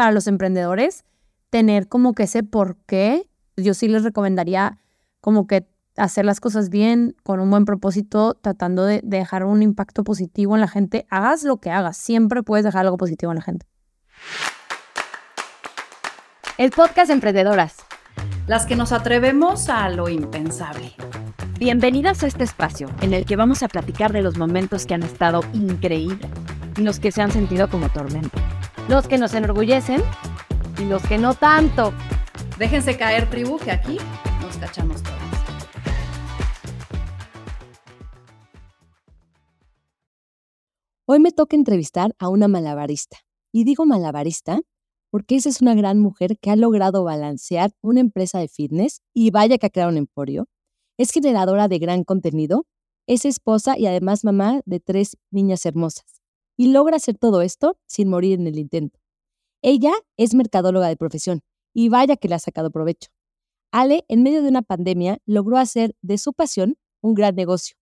[0.00, 1.04] para los emprendedores,
[1.50, 4.78] tener como que ese por qué, yo sí les recomendaría
[5.20, 10.02] como que hacer las cosas bien, con un buen propósito, tratando de, dejar un impacto
[10.02, 11.06] positivo en la gente.
[11.10, 13.66] Hagas lo que hagas, siempre puedes dejar algo positivo en la gente.
[16.56, 17.76] El podcast Emprendedoras.
[18.46, 20.94] Las que nos atrevemos a lo impensable.
[21.58, 25.02] Bienvenidas a este espacio en el que vamos a platicar de los momentos que han
[25.02, 26.30] estado increíbles
[26.78, 28.38] y los que se han sentido como tormento.
[28.90, 30.02] Los que nos enorgullecen
[30.76, 31.92] y los que no tanto.
[32.58, 33.98] Déjense caer, tribu, que aquí
[34.42, 35.20] nos cachamos todas.
[41.06, 43.18] Hoy me toca entrevistar a una malabarista.
[43.52, 44.60] Y digo malabarista
[45.12, 49.30] porque esa es una gran mujer que ha logrado balancear una empresa de fitness y
[49.30, 50.48] vaya que ha creado un emporio.
[50.98, 52.66] Es generadora de gran contenido,
[53.06, 56.19] es esposa y además mamá de tres niñas hermosas.
[56.56, 58.98] Y logra hacer todo esto sin morir en el intento.
[59.62, 61.42] Ella es mercadóloga de profesión
[61.74, 63.10] y vaya que le ha sacado provecho.
[63.72, 67.76] Ale, en medio de una pandemia, logró hacer de su pasión un gran negocio.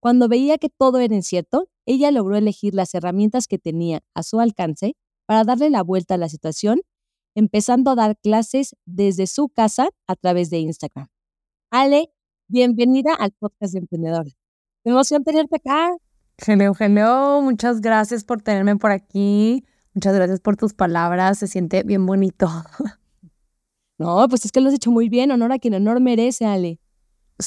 [0.00, 4.40] Cuando veía que todo era incierto, ella logró elegir las herramientas que tenía a su
[4.40, 6.80] alcance para darle la vuelta a la situación,
[7.34, 11.08] empezando a dar clases desde su casa a través de Instagram.
[11.70, 12.10] Ale,
[12.48, 13.86] bienvenida al podcast de
[14.84, 15.96] emociona tenerte acá.
[16.46, 17.42] Hello, hello.
[17.42, 19.64] Muchas gracias por tenerme por aquí.
[19.92, 21.38] Muchas gracias por tus palabras.
[21.38, 22.48] Se siente bien bonito.
[24.00, 25.32] No, pues es que lo has hecho muy bien.
[25.32, 26.78] Honor a quien honor merece, Ale.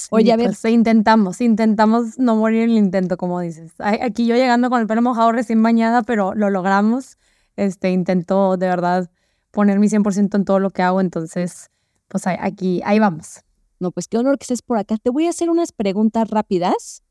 [0.10, 0.48] Oye, a ver.
[0.48, 3.72] Pues, intentamos, intentamos no morir en el intento, como dices.
[3.80, 7.18] Aquí yo llegando con el pelo mojado recién bañada, pero lo logramos.
[7.56, 9.10] Este, intento de verdad
[9.52, 11.72] poner mi 100% en todo lo que hago, entonces,
[12.10, 13.46] pues aquí, ahí vamos.
[13.80, 14.98] No, pues qué honor que estés por acá.
[15.02, 17.02] Te voy a hacer unas preguntas rápidas,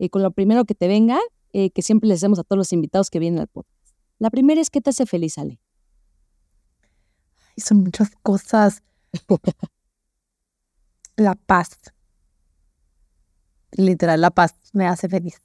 [0.00, 1.18] eh, con lo primero que te venga,
[1.52, 3.94] eh, que siempre les hacemos a todos los invitados que vienen al podcast.
[4.18, 5.60] La primera es, ¿qué te hace feliz, Ale?
[7.50, 8.82] Ay, son muchas cosas.
[11.16, 11.78] la paz.
[13.72, 15.42] Literal, la paz me hace feliz.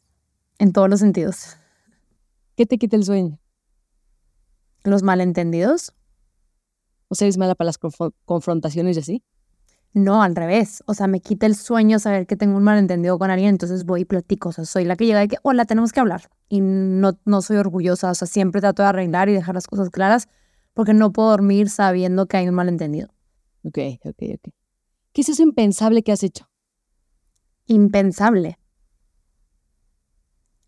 [0.58, 1.58] En todos los sentidos.
[2.56, 3.38] ¿Qué te quita el sueño?
[4.86, 5.94] Los malentendidos.
[7.10, 7.78] ¿O sea, eres mala para las
[8.24, 9.24] confrontaciones y así?
[9.96, 10.84] No, al revés.
[10.88, 14.02] O sea, me quita el sueño saber que tengo un malentendido con alguien, entonces voy
[14.02, 14.50] y platico.
[14.50, 16.30] O sea, soy la que llega de que, hola, tenemos que hablar.
[16.50, 18.12] Y no, no soy orgullosa.
[18.12, 20.28] O sea, siempre trato de arreglar y dejar las cosas claras
[20.74, 23.08] porque no puedo dormir sabiendo que hay un malentendido.
[23.64, 24.54] Ok, ok, ok.
[25.14, 26.50] ¿Qué es eso impensable que has hecho?
[27.66, 28.60] Impensable.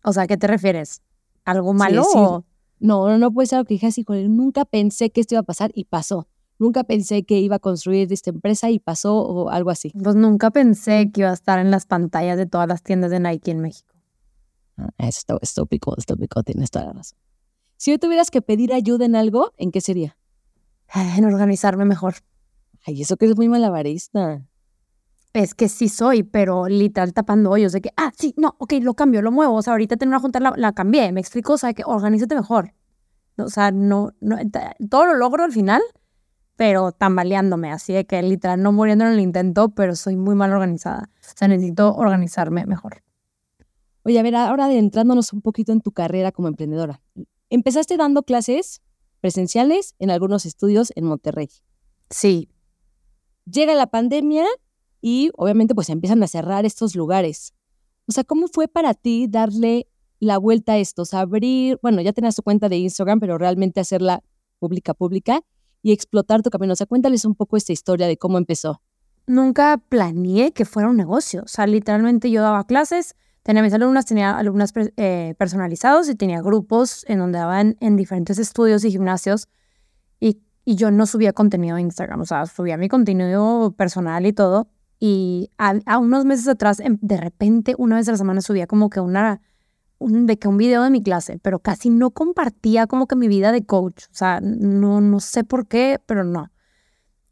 [0.04, 1.02] O sea, ¿a qué te refieres?
[1.44, 2.02] ¿Algo malo?
[2.14, 2.46] No,
[2.78, 5.70] no, no puede ser algo que dije así, nunca pensé que esto iba a pasar
[5.74, 9.92] y pasó nunca pensé que iba a construir esta empresa y pasó o algo así.
[10.02, 13.20] Pues nunca pensé que iba a estar en las pantallas de todas las tiendas de
[13.20, 13.94] Nike en México.
[14.76, 17.18] Ah, esto es tópico, es tópico, tienes toda la razón.
[17.76, 20.16] Si hoy tuvieras que pedir ayuda en algo, ¿en qué sería?
[20.94, 22.14] En organizarme mejor.
[22.86, 24.42] Ay, eso que es muy malabarista.
[25.34, 28.94] Es que sí soy, pero literal tapando hoyos de que, ah, sí, no, ok, lo
[28.94, 29.54] cambio, lo muevo.
[29.54, 31.12] O sea, ahorita tengo una junta, la, la cambié.
[31.12, 32.72] Me explico, o sea, que organízate mejor.
[33.36, 34.36] O sea, no, no,
[34.90, 35.82] todo lo logro al final,
[36.58, 40.52] pero tambaleándome, así de que literal no muriendo en el intento, pero soy muy mal
[40.52, 41.08] organizada.
[41.20, 43.04] O sea, necesito organizarme mejor.
[44.02, 47.00] Oye, a ver, ahora adentrándonos un poquito en tu carrera como emprendedora.
[47.48, 48.82] Empezaste dando clases
[49.20, 51.48] presenciales en algunos estudios en Monterrey.
[52.10, 52.48] Sí.
[53.44, 54.44] Llega la pandemia
[55.00, 57.54] y obviamente pues empiezan a cerrar estos lugares.
[58.08, 59.86] O sea, ¿cómo fue para ti darle
[60.18, 61.02] la vuelta a esto?
[61.02, 64.24] O sea, abrir, bueno, ya tenías tu cuenta de Instagram, pero realmente hacerla
[64.58, 65.44] pública, pública
[65.88, 66.74] y explotar tu camino.
[66.74, 68.82] O sea, cuéntales un poco esta historia de cómo empezó.
[69.26, 71.44] Nunca planeé que fuera un negocio.
[71.44, 76.42] O sea, literalmente yo daba clases, tenía mis alumnas, tenía alumnas eh, personalizados y tenía
[76.42, 79.48] grupos en donde daban en diferentes estudios y gimnasios.
[80.20, 82.20] Y, y yo no subía contenido a Instagram.
[82.20, 84.68] O sea, subía mi contenido personal y todo.
[85.00, 88.66] Y a, a unos meses atrás, em, de repente, una vez a la semana subía
[88.66, 89.40] como que una
[89.98, 93.28] un, de que un video de mi clase, pero casi no compartía como que mi
[93.28, 94.04] vida de coach.
[94.04, 96.50] O sea, no, no sé por qué, pero no.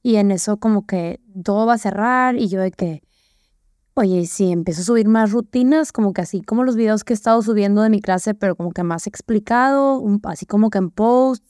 [0.02, 3.02] Y en eso como que todo va a cerrar y yo de que,
[3.94, 7.16] oye, si empiezo a subir más rutinas, como que así como los videos que he
[7.16, 11.44] estado subiendo de mi clase, pero como que más explicado, así como que en post.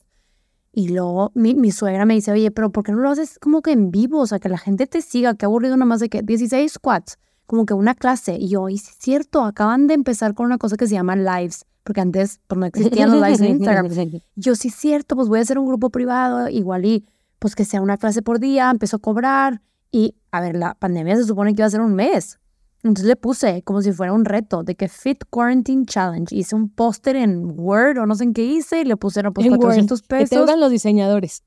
[0.73, 3.63] Y luego mi, mi, suegra me dice, oye, pero ¿por qué no lo haces como
[3.63, 4.21] que en vivo?
[4.21, 7.19] O sea, que la gente te siga, que aburrido nada más de que 16 squats
[7.47, 8.37] como que una clase.
[8.39, 11.65] Y yo, y es cierto, acaban de empezar con una cosa que se llama lives,
[11.85, 13.89] porque antes pues, no existían los lives en Instagram.
[14.37, 17.07] Yo, sí es cierto, pues voy a hacer un grupo privado, igual y
[17.39, 19.63] pues que sea una clase por día, empezó a cobrar.
[19.93, 22.39] Y, a ver, la pandemia se supone que iba a ser un mes.
[22.83, 26.35] Entonces le puse como si fuera un reto de que Fit Quarantine Challenge.
[26.35, 29.33] Hice un póster en Word o no sé en qué hice y le puse no,
[29.33, 30.31] pues, 400 pesos.
[30.31, 31.43] Que te los diseñadores.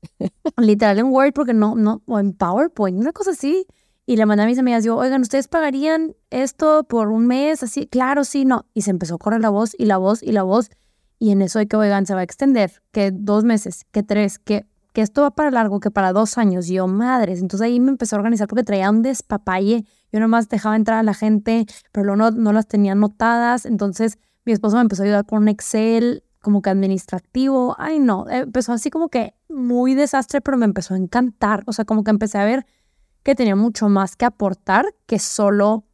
[0.58, 3.66] Literal en Word porque no, no, o en PowerPoint, una cosa así.
[4.06, 7.62] Y le mandé a mis amigas, yo, oigan, ¿ustedes pagarían esto por un mes?
[7.62, 8.66] Así, claro, sí, no.
[8.74, 10.70] Y se empezó a correr la voz y la voz y la voz.
[11.18, 14.38] Y en eso hay que, oigan, se va a extender, que dos meses, que tres,
[14.38, 16.66] que, que esto va para largo, que para dos años.
[16.66, 17.40] Yo, madres.
[17.40, 19.84] Entonces ahí me empezó a organizar porque traía un despapalle.
[20.12, 23.66] Yo nomás dejaba entrar a la gente, pero luego no, no las tenía anotadas.
[23.66, 27.76] Entonces mi esposo me empezó a ayudar con un Excel como que administrativo.
[27.78, 31.62] Ay, no, empezó así como que muy desastre, pero me empezó a encantar.
[31.66, 32.66] O sea, como que empecé a ver
[33.22, 35.84] que tenía mucho más que aportar que solo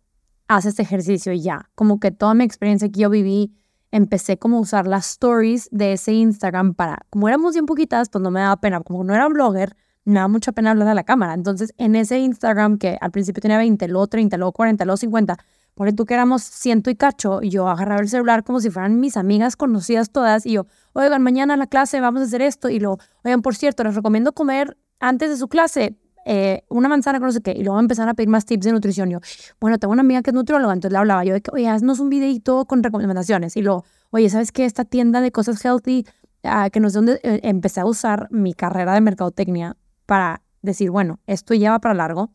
[0.48, 1.70] haces este ejercicio y ya.
[1.74, 3.52] Como que toda mi experiencia que yo viví,
[3.90, 8.22] empecé como a usar las stories de ese Instagram para, como éramos bien poquitas, pues
[8.22, 11.04] no me daba pena, como no era blogger, me daba mucha pena hablar a la
[11.04, 11.34] cámara.
[11.34, 15.36] Entonces, en ese Instagram que al principio tenía 20, luego 30, luego 40, luego 50,
[15.74, 19.16] por tú que éramos ciento y cacho, yo agarraba el celular como si fueran mis
[19.16, 22.78] amigas conocidas todas, y yo, oigan, mañana a la clase vamos a hacer esto, y
[22.78, 25.96] lo, oigan, por cierto, les recomiendo comer antes de su clase,
[26.28, 28.72] eh, una manzana con no sé qué, y luego empezaron a pedir más tips de
[28.72, 29.08] nutrición.
[29.08, 29.20] Yo,
[29.60, 32.00] bueno, tengo una amiga que es nutrióloga, entonces le hablaba yo de que, oye, haznos
[32.00, 33.56] un videito con recomendaciones.
[33.56, 34.64] Y luego, oye, ¿sabes qué?
[34.64, 36.04] Esta tienda de cosas healthy,
[36.42, 40.90] ah, que no sé dónde, eh, empecé a usar mi carrera de mercadotecnia para decir,
[40.90, 42.32] bueno, esto ya va para largo,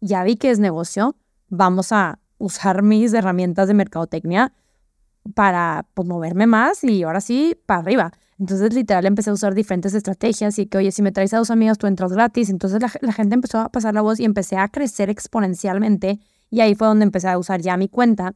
[0.00, 1.14] ya vi que es negocio,
[1.48, 4.54] vamos a usar mis herramientas de mercadotecnia
[5.34, 8.12] para pues, moverme más y ahora sí, para arriba.
[8.38, 11.50] Entonces, literal, empecé a usar diferentes estrategias y que, oye, si me traes a dos
[11.50, 12.50] amigos, tú entras gratis.
[12.50, 16.18] Entonces, la, gente empezó a pasar la voz y empecé a crecer exponencialmente.
[16.50, 18.34] Y ahí fue donde empecé a usar ya mi cuenta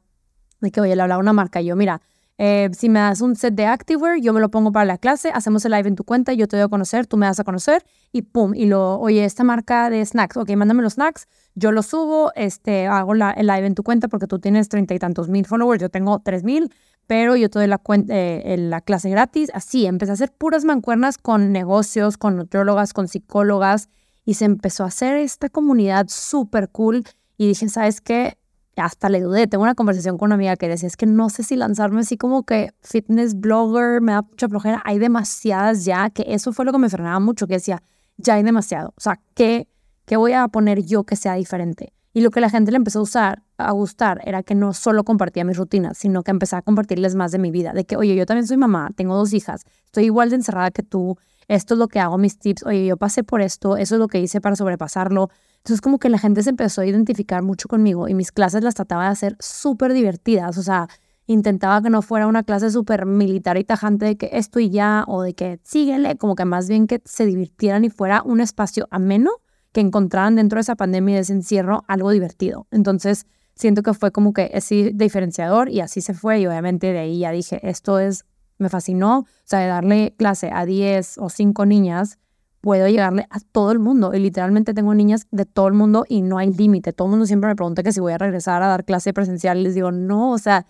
[0.61, 1.61] de que, oye, le hablaba una marca.
[1.61, 2.01] Y yo, mira,
[2.41, 5.31] eh, si me das un set de Activewear, yo me lo pongo para la clase,
[5.35, 7.45] hacemos el live en tu cuenta, yo te doy a conocer, tú me das a
[7.45, 11.73] conocer y pum, y lo, oye, esta marca de snacks, ok, mándame los snacks, yo
[11.73, 15.29] los subo, este, hago el live en tu cuenta porque tú tienes treinta y tantos
[15.29, 16.73] mil followers, yo tengo tres mil,
[17.09, 19.51] pero yo te doy la, eh, la clase gratis.
[19.55, 23.89] Así, empecé a hacer puras mancuernas con negocios, con nutriólogas, con psicólogas,
[24.27, 27.05] y se empezó a hacer esta comunidad súper cool.
[27.39, 28.37] Y dije, ¿sabes qué?
[28.77, 29.47] Hasta le dudé.
[29.47, 32.19] Tengo una conversación con una amiga que decía, es que no sé si lanzarme así
[32.19, 34.83] como que fitness blogger, me da mucha flojera.
[34.85, 37.83] Hay demasiadas ya, que eso fue lo que me frenaba mucho, que decía,
[38.19, 38.93] ya hay demasiado.
[38.99, 39.67] O sea, ¿qué,
[40.05, 41.95] qué voy a poner yo que sea diferente?
[42.15, 45.05] Y lo que la gente le empezó a usar, a gustar, era que no solo
[45.05, 47.73] compartía mis rutinas, sino que empecé a compartirles más de mi vida.
[47.73, 50.83] De que, oye, yo también soy mamá, tengo dos hijas, estoy igual de encerrada que
[50.83, 51.17] tú,
[51.49, 54.09] esto es lo que hago, mis tips, oye, yo pasé por esto, eso es lo
[54.09, 55.31] que hice para sobrepasarlo.
[55.59, 58.75] Entonces, como que la gente se empezó a identificar mucho conmigo y mis clases las
[58.75, 60.59] trataba de hacer súper divertidas.
[60.59, 60.89] O sea,
[61.27, 65.05] intentaba que no fuera una clase súper militar y tajante de que esto y ya,
[65.07, 68.87] o de que síguele, como que más bien que se divirtieran y fuera un espacio
[68.91, 69.31] ameno
[69.73, 72.67] que encontraran dentro de esa pandemia y de ese encierro algo divertido.
[72.71, 76.99] Entonces, siento que fue como que ese diferenciador y así se fue y obviamente de
[77.01, 78.25] ahí ya dije, esto es,
[78.59, 82.19] me fascinó, o sea, de darle clase a 10 o 5 niñas,
[82.61, 86.23] puedo llegarle a todo el mundo y literalmente tengo niñas de todo el mundo y
[86.23, 86.93] no hay límite.
[86.93, 89.59] Todo el mundo siempre me pregunta que si voy a regresar a dar clase presencial
[89.59, 90.67] y les digo, no, o sea,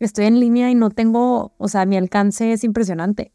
[0.00, 3.32] estoy en línea y no tengo, o sea, mi alcance es impresionante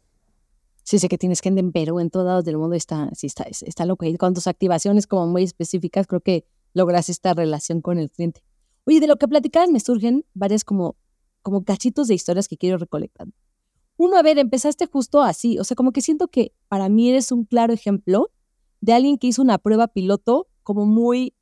[0.86, 3.44] sí sé que tienes gente en Perú, en todos lados del mundo está, sí está,
[3.44, 4.04] está loco.
[4.04, 6.44] Y con tus activaciones como muy específicas, creo que
[6.74, 8.44] logras esta relación con el cliente.
[8.84, 10.94] Oye, de lo que platicabas me surgen varias como,
[11.42, 13.26] como cachitos de historias que quiero recolectar.
[13.96, 17.32] Uno, a ver, empezaste justo así, o sea, como que siento que para mí eres
[17.32, 18.30] un claro ejemplo
[18.80, 21.34] de alguien que hizo una prueba piloto como muy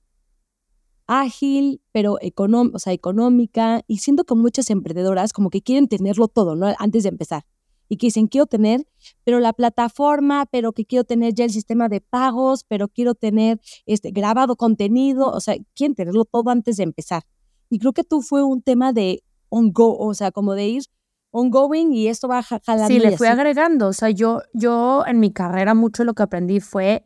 [1.07, 6.57] ágil, pero o sea, económica, y siento que muchas emprendedoras como que quieren tenerlo todo,
[6.57, 6.73] ¿no?
[6.79, 7.45] Antes de empezar
[7.89, 8.87] y que dicen, quiero tener,
[9.25, 13.61] pero la plataforma, pero que quiero tener ya el sistema de pagos, pero quiero tener
[13.87, 17.23] este, grabado contenido, o sea, quieren tenerlo todo antes de empezar.
[17.71, 20.83] Y creo que tú fue un tema de on go, o sea, como de ir
[21.35, 22.87] ongoing y esto va jalando.
[22.87, 26.61] Sí, le fui agregando, o sea, yo, yo en mi carrera mucho lo que aprendí
[26.61, 27.05] fue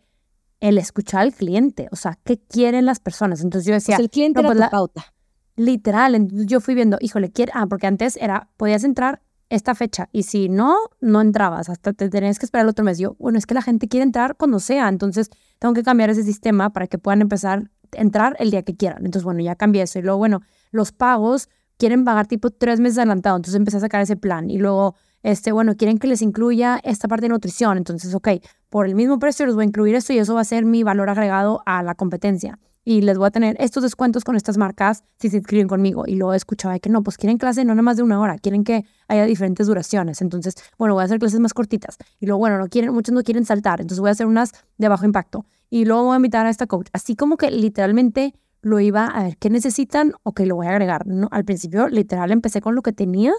[0.61, 3.42] el escuchar al cliente, o sea, qué quieren las personas.
[3.42, 5.14] Entonces yo decía, el cliente era pues pauta.
[5.56, 10.09] Literal, entonces yo fui viendo, híjole, quiere, ah, porque antes era, podías entrar esta fecha.
[10.12, 12.99] Y si no, no entrabas, hasta te tenías que esperar el otro mes.
[12.99, 16.23] Yo, bueno, es que la gente quiere entrar cuando sea, entonces tengo que cambiar ese
[16.23, 19.05] sistema para que puedan empezar a entrar el día que quieran.
[19.05, 19.99] Entonces, bueno, ya cambié eso.
[19.99, 20.40] Y luego, bueno,
[20.71, 24.50] los pagos quieren pagar tipo tres meses adelantado, entonces empecé a sacar ese plan.
[24.50, 28.28] Y luego, este, bueno, quieren que les incluya esta parte de nutrición, entonces, ok,
[28.69, 30.83] por el mismo precio les voy a incluir esto y eso va a ser mi
[30.83, 35.04] valor agregado a la competencia y les voy a tener estos descuentos con estas marcas
[35.21, 36.04] si se inscriben conmigo.
[36.07, 38.64] Y luego escuchaba que no, pues quieren clase no nada más de una hora, quieren
[38.64, 40.23] que haya diferentes duraciones.
[40.23, 41.99] Entonces, bueno, voy a hacer clases más cortitas.
[42.18, 44.88] Y luego, bueno, no quieren, muchos no quieren saltar, entonces voy a hacer unas de
[44.88, 45.45] bajo impacto.
[45.68, 46.87] Y luego voy a invitar a esta coach.
[46.95, 50.71] Así como que literalmente lo iba a ver qué necesitan o qué lo voy a
[50.71, 51.07] agregar.
[51.07, 51.28] ¿no?
[51.30, 53.35] Al principio, literal, empecé con lo que tenía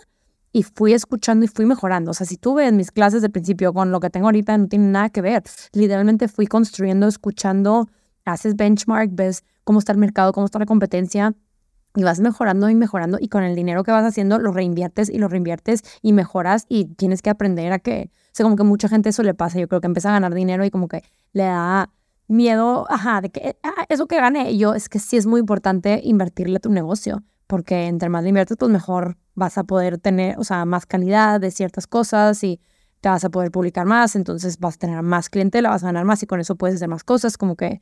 [0.51, 2.11] y fui escuchando y fui mejorando.
[2.11, 4.67] O sea, si tú ves mis clases del principio con lo que tengo ahorita, no
[4.67, 5.41] tiene nada que ver.
[5.73, 7.89] Literalmente fui construyendo, escuchando,
[8.25, 11.35] haces benchmark, ves cómo está el mercado, cómo está la competencia
[11.95, 15.17] y vas mejorando y mejorando y con el dinero que vas haciendo lo reinviertes y
[15.17, 18.87] lo reinviertes y mejoras y tienes que aprender a que, o sea, como que mucha
[18.87, 21.43] gente eso le pasa, yo creo que empieza a ganar dinero y como que le
[21.43, 21.89] da
[22.27, 25.99] miedo, ajá, de que ah, eso que gane, yo es que sí es muy importante
[26.03, 30.37] invertirle a tu negocio, porque entre más le inviertes, pues mejor vas a poder tener,
[30.37, 32.61] o sea, más calidad de ciertas cosas y
[33.01, 36.05] te vas a poder publicar más, entonces vas a tener más clientela, vas a ganar
[36.05, 37.81] más y con eso puedes hacer más cosas, como que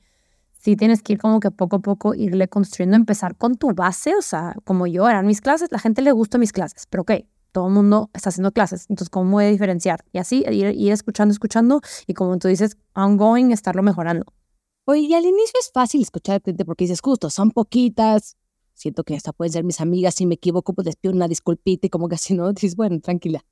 [0.67, 4.13] sí tienes que ir como que poco a poco irle construyendo, empezar con tu base,
[4.17, 7.11] o sea, como yo eran mis clases, la gente le gusta mis clases, pero ok,
[7.53, 10.03] todo el mundo está haciendo clases, entonces ¿cómo voy a diferenciar?
[10.11, 14.25] Y así ir, ir escuchando, escuchando y como tú dices, ongoing, estarlo mejorando.
[14.83, 18.35] Oye, al inicio es fácil escuchar porque dices, justo, son poquitas,
[18.73, 21.87] siento que hasta pueden ser mis amigas, si me equivoco, pues les pido una disculpita
[21.87, 22.51] y como que así, ¿no?
[22.51, 23.45] Dices, bueno, tranquila.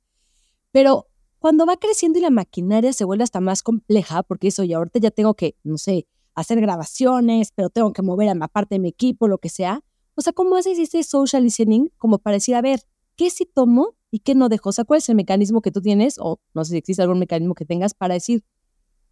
[0.70, 1.06] Pero
[1.38, 4.98] cuando va creciendo y la maquinaria se vuelve hasta más compleja, porque eso, y ahorita
[4.98, 6.06] ya tengo que, no sé,
[6.36, 9.80] hacer grabaciones, pero tengo que mover a la parte de mi equipo, lo que sea.
[10.14, 12.82] O sea, ¿cómo haces ese social listening como para decir, a ver,
[13.16, 14.68] ¿qué sí tomo y qué no dejo?
[14.68, 16.16] O sea, ¿cuál es el mecanismo que tú tienes?
[16.18, 18.44] O no sé si existe algún mecanismo que tengas para decir,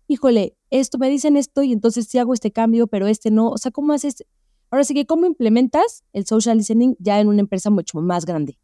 [0.06, 3.48] híjole, esto me dicen esto y entonces sí hago este cambio, pero este no.
[3.48, 4.24] O sea, ¿cómo haces?
[4.70, 8.58] Ahora sí que, ¿cómo implementas el social listening ya en una empresa mucho más grande?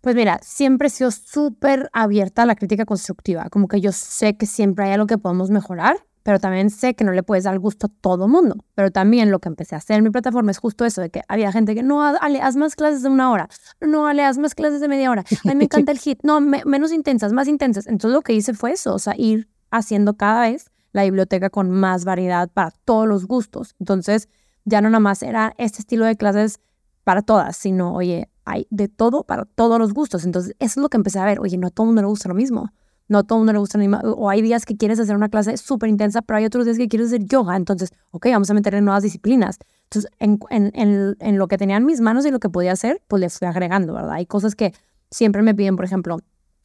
[0.00, 3.48] Pues mira, siempre he sido súper abierta a la crítica constructiva.
[3.50, 7.04] Como que yo sé que siempre hay algo que podemos mejorar, pero también sé que
[7.04, 8.56] no le puedes dar gusto a todo mundo.
[8.74, 11.20] Pero también lo que empecé a hacer en mi plataforma es justo eso, de que
[11.28, 13.48] había gente que, no, Ale, haz más clases de una hora.
[13.80, 15.22] No, Ale, haz más clases de media hora.
[15.44, 16.20] A mí me encanta el hit.
[16.22, 17.86] No, menos intensas, más intensas.
[17.86, 21.70] Entonces lo que hice fue eso, o sea, ir haciendo cada vez la biblioteca con
[21.70, 23.74] más variedad para todos los gustos.
[23.78, 24.30] Entonces,
[24.64, 26.58] ya no nada más era este estilo de clases
[27.04, 30.24] para todas, sino, oye, hay de todo para todos los gustos.
[30.24, 31.38] Entonces, eso es lo que empecé a ver.
[31.40, 32.72] Oye, no a todo el mundo le gusta lo mismo.
[33.08, 33.98] No todo el mundo le gusta lo mismo.
[34.14, 36.88] O hay días que quieres hacer una clase súper intensa, pero hay otros días que
[36.88, 37.56] quieres hacer yoga.
[37.56, 39.58] Entonces, ok, vamos a meterle nuevas disciplinas.
[39.84, 42.72] Entonces, en, en, en, en lo que tenía en mis manos y lo que podía
[42.72, 44.12] hacer, pues le fui agregando, ¿verdad?
[44.12, 44.72] Hay cosas que
[45.10, 46.18] siempre me piden, por ejemplo,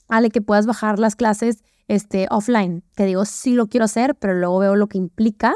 [0.08, 4.34] Ale, que puedas bajar las clases este, offline, que digo, sí lo quiero hacer, pero
[4.34, 5.54] luego veo lo que implica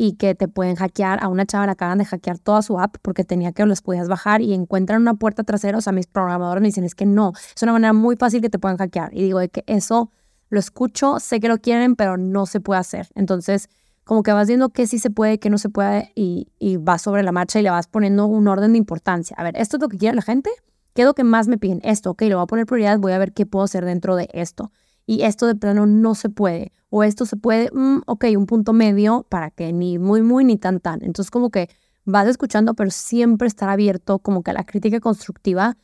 [0.00, 1.22] y que te pueden hackear.
[1.22, 4.08] A una chava le acaban de hackear toda su app porque tenía que los podías
[4.08, 5.76] bajar y encuentran una puerta trasera.
[5.76, 8.48] O sea, mis programadores me dicen, es que no, es una manera muy fácil que
[8.48, 9.10] te puedan hackear.
[9.12, 10.10] Y digo, que eso
[10.48, 13.08] lo escucho, sé que lo quieren, pero no se puede hacer.
[13.14, 13.68] Entonces,
[14.04, 17.02] como que vas viendo qué sí se puede, qué no se puede y, y vas
[17.02, 19.36] sobre la marcha y le vas poniendo un orden de importancia.
[19.38, 20.48] A ver, esto es lo que quiere la gente.
[20.94, 21.80] ¿Qué es lo que más me piden?
[21.84, 24.30] Esto, ok, le voy a poner prioridad, voy a ver qué puedo hacer dentro de
[24.32, 24.72] esto
[25.10, 28.72] y esto de plano no se puede, o esto se puede, mm, ok, un punto
[28.72, 31.02] medio para que ni muy, muy, ni tan, tan.
[31.02, 31.68] Entonces como que
[32.04, 35.76] vas escuchando, pero siempre estar abierto como que a la crítica constructiva,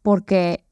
[0.00, 0.64] porque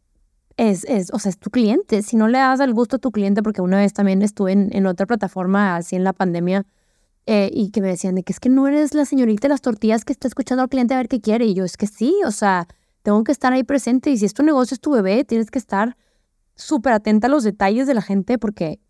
[0.57, 2.01] es, es, o sea, es tu cliente.
[2.01, 4.71] Si no le das el gusto a tu cliente, porque una vez también estuve en,
[4.73, 6.65] en otra plataforma así en la pandemia,
[7.27, 9.61] eh, y que me decían de que es que no eres la señorita de las
[9.61, 11.45] tortillas que está escuchando al cliente a ver qué quiere.
[11.45, 12.67] Y yo, es que sí, o sea,
[13.03, 14.11] tengo que estar ahí presente.
[14.11, 15.99] Y si es tu negocio, es tu bebé, tienes que estar
[16.61, 18.81] súper atenta a los detalles de la gente porque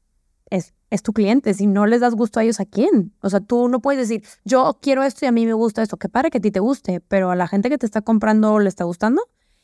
[0.51, 1.55] es, es tu cliente.
[1.55, 3.15] Si no les das gusto a ellos, ¿a quién?
[3.23, 5.97] O sea, tú no puedes decir, yo quiero esto y a mí me gusta esto.
[5.97, 8.59] Que para que a ti te guste, pero a la gente que te está comprando
[8.59, 9.23] le está gustando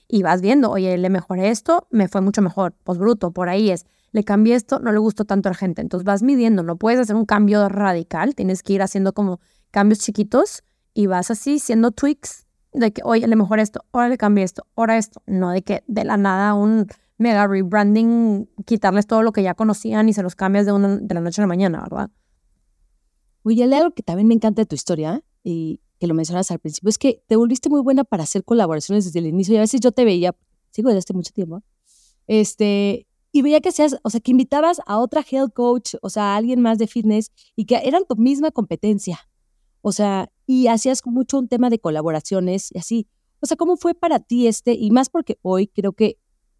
[0.08, 2.74] y vas viendo, oye, le mejoré esto, me fue mucho mejor.
[2.84, 3.86] Pues bruto, por ahí es.
[4.12, 5.82] Le cambié esto, no le gustó tanto a la gente.
[5.82, 9.98] Entonces vas midiendo, no puedes hacer un cambio radical, tienes que ir haciendo como cambios
[9.98, 10.62] chiquitos
[10.94, 14.66] y vas así siendo tweaks de que, oye, le mejoré esto, ahora le cambié esto,
[14.76, 15.22] ahora esto.
[15.26, 16.86] No de que de la nada un
[17.18, 21.14] mega rebranding, quitarles todo lo que ya conocían y se los cambias de, una, de
[21.14, 22.10] la noche a la mañana, ¿verdad?
[23.42, 26.90] Oye, algo que también me encanta de tu historia y que lo mencionas al principio
[26.90, 29.80] es que te volviste muy buena para hacer colaboraciones desde el inicio y a veces
[29.80, 30.34] yo te veía,
[30.70, 31.62] sigo desde hace mucho tiempo,
[32.26, 36.34] este, y veía que seas, o sea, que invitabas a otra health coach, o sea,
[36.34, 39.20] a alguien más de fitness y que eran tu misma competencia.
[39.82, 43.08] O sea, y hacías mucho un tema de colaboraciones y así.
[43.40, 44.72] O sea, ¿cómo fue para ti este?
[44.72, 46.18] Y más porque hoy creo que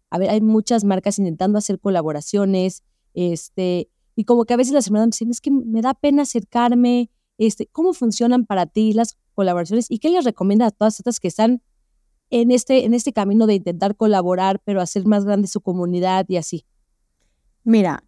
[0.09, 2.83] a ver, hay muchas marcas intentando hacer colaboraciones,
[3.13, 6.23] este, y como que a veces las hermanas me dicen, es que me da pena
[6.23, 11.19] acercarme, este, ¿cómo funcionan para ti las colaboraciones y qué les recomienda a todas estas
[11.19, 11.61] que están
[12.29, 16.37] en este, en este camino de intentar colaborar, pero hacer más grande su comunidad y
[16.37, 16.65] así?
[17.63, 18.03] Mira,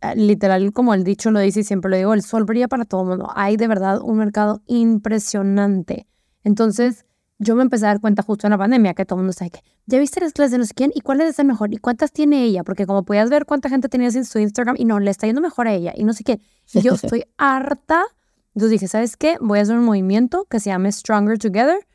[0.00, 2.84] eh, literal, como el dicho lo dice y siempre lo digo, el sol brilla para
[2.84, 3.30] todo el mundo.
[3.34, 6.06] Hay de verdad un mercado impresionante.
[6.44, 7.06] Entonces,
[7.42, 9.50] yo me empecé a dar cuenta justo en la pandemia que todo el mundo sabe
[9.50, 11.76] que ya viste las clases de no sé quién y cuál es el mejor y
[11.76, 15.00] cuántas tiene ella, porque como podías ver cuánta gente tenías en su Instagram y no,
[15.00, 16.40] le está yendo mejor a ella y no sé qué.
[16.72, 18.04] Y yo estoy harta
[18.54, 19.36] Entonces dije, ¿sabes qué?
[19.40, 21.86] Voy a hacer un movimiento que se llame Stronger Together,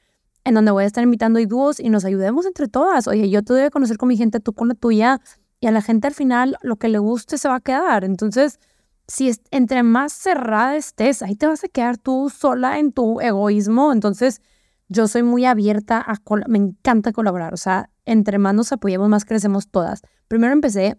[0.43, 3.07] en donde voy a estar invitando a dúos y nos ayudemos entre todas.
[3.07, 5.21] Oye, yo te doy a conocer con mi gente, tú con la tuya,
[5.59, 8.03] y a la gente al final lo que le guste se va a quedar.
[8.03, 8.59] Entonces,
[9.07, 13.19] si es, entre más cerrada estés, ahí te vas a quedar tú sola en tu
[13.21, 13.91] egoísmo.
[13.91, 14.41] Entonces,
[14.89, 16.15] yo soy muy abierta a,
[16.47, 17.53] me encanta colaborar.
[17.53, 20.01] O sea, entre más nos apoyemos, más crecemos todas.
[20.27, 20.97] Primero empecé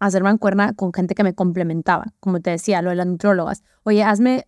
[0.00, 3.62] a hacer mancuerna con gente que me complementaba, como te decía, lo de las nutrólogas.
[3.82, 4.46] Oye, hazme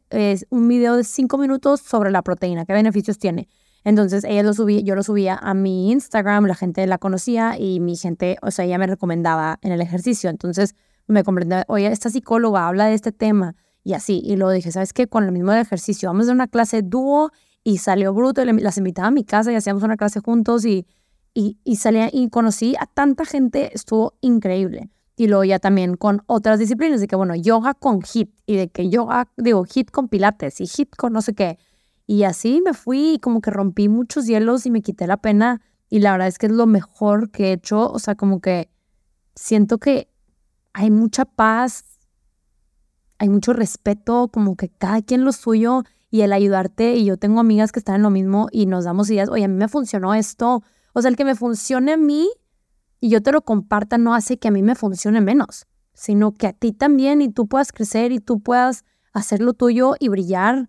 [0.51, 3.49] un video de cinco minutos sobre la proteína, qué beneficios tiene.
[3.83, 7.81] Entonces ella lo subía, yo lo subía a mi Instagram, la gente la conocía y
[7.81, 10.31] mi gente, o sea, ella me recomendaba en el ejercicio.
[10.31, 10.75] Entonces
[11.07, 14.21] me comprendía, oye, esta psicóloga habla de este tema y así.
[14.25, 15.07] Y luego dije, ¿sabes qué?
[15.07, 17.33] Con lo mismo del ejercicio, vamos a hacer una clase dúo
[17.65, 18.43] y salió bruto.
[18.43, 20.87] Y las invitaba a mi casa y hacíamos una clase juntos y,
[21.35, 24.91] y, y salía y conocí a tanta gente, estuvo increíble.
[25.17, 28.69] Y luego ya también con otras disciplinas, de que bueno, yoga con hit y de
[28.69, 31.59] que yoga, digo, hit con pilates y hit con no sé qué.
[32.07, 35.61] Y así me fui y como que rompí muchos hielos y me quité la pena.
[35.91, 37.91] Y la verdad es que es lo mejor que he hecho.
[37.91, 38.71] O sea, como que
[39.35, 40.09] siento que
[40.73, 41.85] hay mucha paz,
[43.19, 46.95] hay mucho respeto, como que cada quien lo suyo y el ayudarte.
[46.95, 49.29] Y yo tengo amigas que están en lo mismo y nos damos ideas.
[49.29, 50.63] Oye, a mí me funcionó esto.
[50.93, 52.29] O sea, el que me funcione a mí
[53.01, 56.49] y yo te lo comparta no hace que a mí me funcione menos, sino que
[56.49, 60.69] a ti también y tú puedas crecer y tú puedas hacer lo tuyo y brillar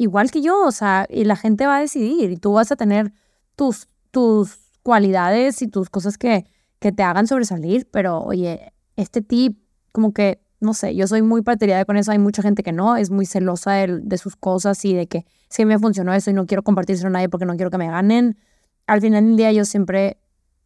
[0.00, 2.76] igual que yo, o sea, y la gente va a decidir y tú vas a
[2.76, 3.12] tener
[3.54, 6.46] tus, tus cualidades y tus cosas que,
[6.78, 11.42] que te hagan sobresalir, pero oye, este tip, como que, no sé, yo soy muy
[11.42, 14.94] partidaria con eso, hay mucha gente que no, es muy celosa de, sus cosas y
[14.94, 17.70] de que si me funcionó eso y no quiero compartírselo a nadie porque no quiero
[17.70, 18.38] que me ganen.
[18.86, 20.18] Al final del día yo siempre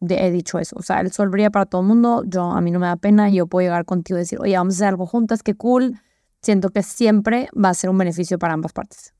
[0.07, 2.71] he dicho eso, o sea, el sol brilla para todo el mundo, yo a mí
[2.71, 5.05] no me da pena, yo puedo llegar contigo y decir, oye, vamos a hacer algo
[5.05, 5.99] juntas, qué cool,
[6.41, 9.13] siento que siempre va a ser un beneficio para ambas partes.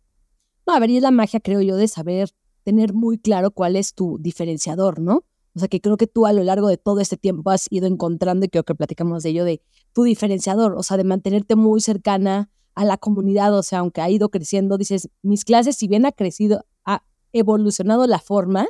[0.67, 2.29] No, a ver, y es la magia, creo yo, de saber
[2.63, 5.23] tener muy claro cuál es tu diferenciador, ¿no?
[5.55, 7.87] O sea, que creo que tú a lo largo de todo este tiempo has ido
[7.87, 9.61] encontrando, y creo que platicamos de ello, de
[9.93, 14.09] tu diferenciador, o sea, de mantenerte muy cercana a la comunidad, o sea, aunque ha
[14.09, 18.67] ido creciendo, dices, mis clases, si bien ha crecido, ha evolucionado la forma,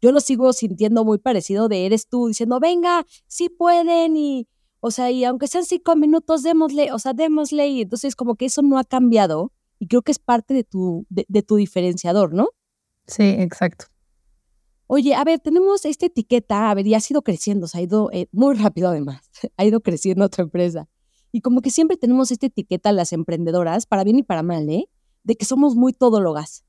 [0.00, 4.46] yo lo sigo sintiendo muy parecido de eres tú diciendo, venga, sí pueden, y,
[4.80, 8.44] o sea, y aunque sean cinco minutos, démosle, o sea, démosle, y entonces como que
[8.44, 12.50] eso no ha cambiado, y creo que es parte de tu, de, tu diferenciador, ¿no?
[13.06, 13.86] Sí, exacto.
[14.86, 18.10] Oye, a ver, tenemos esta etiqueta, a ver, y ha ido creciendo, se ha ido
[18.12, 19.22] eh, muy rápido además,
[19.56, 20.88] ha ido creciendo tu empresa.
[21.32, 24.88] Y como que siempre tenemos esta etiqueta las emprendedoras, para bien y para mal, ¿eh?
[25.24, 26.64] De que somos muy todólogas.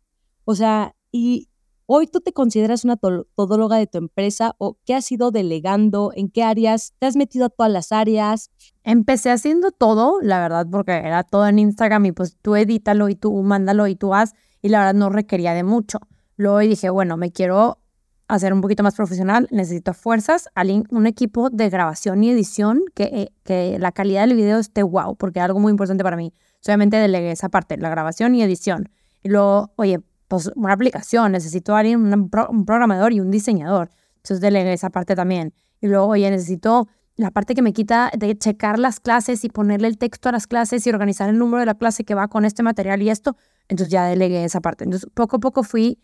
[0.46, 1.50] O sea, y
[1.88, 6.30] hoy tú te consideras una todóloga de tu empresa o qué has ido delegando, en
[6.30, 8.50] qué áreas, te has metido a todas las áreas.
[8.84, 13.16] Empecé haciendo todo, la verdad, porque era todo en Instagram y pues tú edítalo y
[13.16, 16.00] tú mándalo y tú haz y la verdad no requería de mucho.
[16.38, 17.80] Luego dije, bueno, me quiero
[18.28, 20.50] hacer un poquito más profesional, necesito fuerzas,
[20.90, 25.16] un equipo de grabación y edición que, eh, que la calidad del video esté wow,
[25.16, 26.34] porque es algo muy importante para mí.
[26.60, 28.90] Solamente delegué esa parte, la grabación y edición.
[29.22, 33.90] Y luego, oye, pues una aplicación, necesito alguien, un, programador y un diseñador.
[34.18, 35.54] Entonces delegué esa parte también.
[35.82, 39.88] Y luego, oye, necesito la parte que me quita de checar las clases y ponerle
[39.88, 42.44] el texto a las clases y organizar el número de la clase que va con
[42.44, 43.38] este material y esto.
[43.68, 44.84] Entonces ya delegué esa parte.
[44.84, 46.00] Entonces poco a poco fui,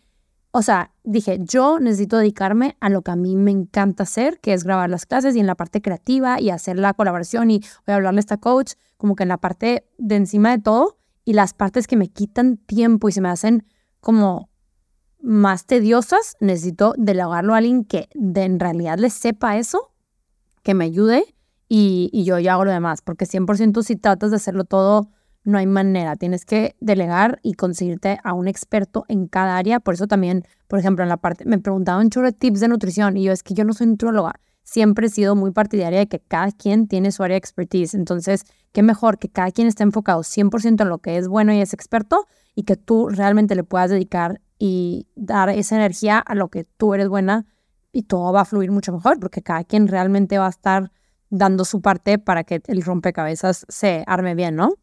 [0.54, 4.52] o sea, dije, yo necesito dedicarme a lo que a mí me encanta hacer, que
[4.52, 7.92] es grabar las clases y en la parte creativa y hacer la colaboración y voy
[7.92, 11.32] a hablarle a esta coach, como que en la parte de encima de todo y
[11.32, 13.66] las partes que me quitan tiempo y se me hacen
[14.00, 14.50] como
[15.22, 19.94] más tediosas, necesito delegarlo a alguien que de, en realidad le sepa eso,
[20.62, 21.34] que me ayude
[21.66, 25.08] y, y yo ya hago lo demás, porque 100% si tratas de hacerlo todo,
[25.44, 29.94] no hay manera, tienes que delegar y conseguirte a un experto en cada área, por
[29.94, 33.32] eso también, por ejemplo, en la parte, me preguntaban chorro tips de nutrición y yo
[33.32, 36.86] es que yo no soy nutrióloga, siempre he sido muy partidaria de que cada quien
[36.86, 40.88] tiene su área de expertise, entonces, qué mejor que cada quien esté enfocado 100% en
[40.88, 45.08] lo que es bueno y es experto y que tú realmente le puedas dedicar y
[45.16, 47.46] dar esa energía a lo que tú eres buena
[47.92, 50.92] y todo va a fluir mucho mejor porque cada quien realmente va a estar
[51.30, 54.74] dando su parte para que el rompecabezas se arme bien, ¿no?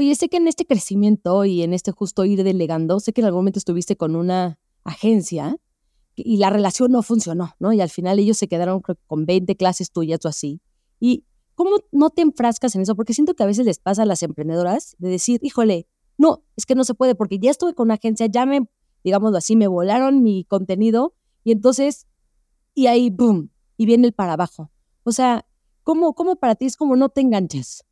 [0.00, 3.26] Oye, sé que en este crecimiento y en este justo ir delegando, sé que en
[3.26, 5.58] algún momento estuviste con una agencia
[6.16, 7.74] y la relación no funcionó, ¿no?
[7.74, 10.62] Y al final ellos se quedaron con 20 clases tuyas o así.
[11.00, 12.96] ¿Y cómo no te enfrascas en eso?
[12.96, 15.86] Porque siento que a veces les pasa a las emprendedoras de decir, híjole,
[16.16, 18.62] no, es que no se puede porque ya estuve con una agencia, ya me,
[19.04, 21.12] digámoslo así, me volaron mi contenido
[21.44, 22.06] y entonces,
[22.74, 24.70] y ahí, boom, y viene el para abajo.
[25.02, 25.44] O sea,
[25.82, 27.84] ¿cómo, cómo para ti es como no te enganches?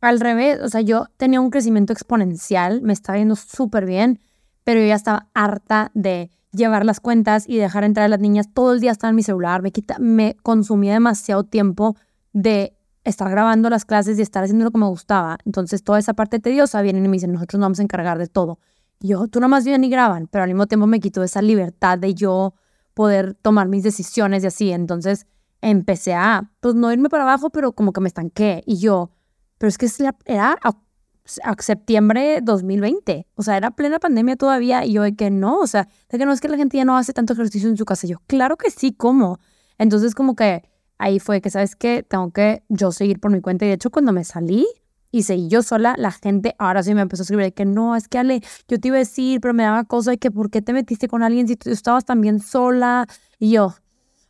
[0.00, 4.20] Al revés, o sea, yo tenía un crecimiento exponencial, me estaba yendo súper bien,
[4.64, 8.48] pero yo ya estaba harta de llevar las cuentas y dejar entrar a las niñas.
[8.52, 11.96] Todo el día estaba en mi celular, me, quita, me consumía demasiado tiempo
[12.32, 15.38] de estar grabando las clases y estar haciendo lo que me gustaba.
[15.44, 18.26] Entonces, toda esa parte tediosa vienen y me dicen, nosotros nos vamos a encargar de
[18.26, 18.58] todo.
[19.00, 21.98] Y yo, tú nomás vienen y graban, pero al mismo tiempo me quitó esa libertad
[21.98, 22.54] de yo
[22.94, 24.72] poder tomar mis decisiones y así.
[24.72, 25.26] Entonces,
[25.60, 28.62] empecé a, pues no irme para abajo, pero como que me estanqué.
[28.66, 29.10] Y yo,
[29.58, 29.88] pero es que
[30.24, 30.72] era a,
[31.58, 34.84] septiembre 2020, o sea, era plena pandemia todavía.
[34.84, 36.84] Y yo de que no, o sea, de que no es que la gente ya
[36.84, 38.06] no hace tanto ejercicio en su casa.
[38.06, 39.40] yo, claro que sí, ¿cómo?
[39.78, 40.62] Entonces, como que
[40.98, 42.04] ahí fue que, ¿sabes qué?
[42.08, 43.64] Tengo que yo seguir por mi cuenta.
[43.64, 44.66] Y de hecho, cuando me salí
[45.10, 47.96] y seguí yo sola, la gente ahora sí me empezó a escribir de que no,
[47.96, 50.50] es que Ale, yo te iba a decir, pero me daba cosa de que ¿por
[50.50, 53.06] qué te metiste con alguien si tú estabas también sola?
[53.38, 53.74] Y yo,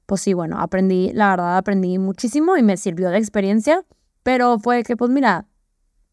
[0.07, 3.85] pues sí, bueno, aprendí, la verdad, aprendí muchísimo y me sirvió de experiencia,
[4.27, 5.47] pero fue que, pues mira,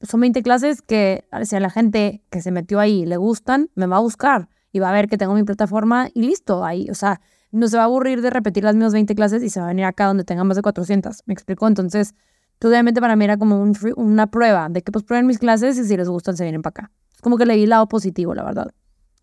[0.01, 3.87] son 20 clases que si a la gente que se metió ahí le gustan, me
[3.87, 6.93] va a buscar y va a ver que tengo mi plataforma y listo, ahí, o
[6.93, 9.65] sea, no se va a aburrir de repetir las mismas 20 clases y se va
[9.65, 12.13] a venir acá donde tenga más de 400, me explico, entonces,
[12.61, 15.83] obviamente para mí era como un una prueba de que pues prueben mis clases y
[15.83, 16.91] si les gustan se vienen para acá.
[17.15, 18.67] Es como que le di lado positivo, la verdad,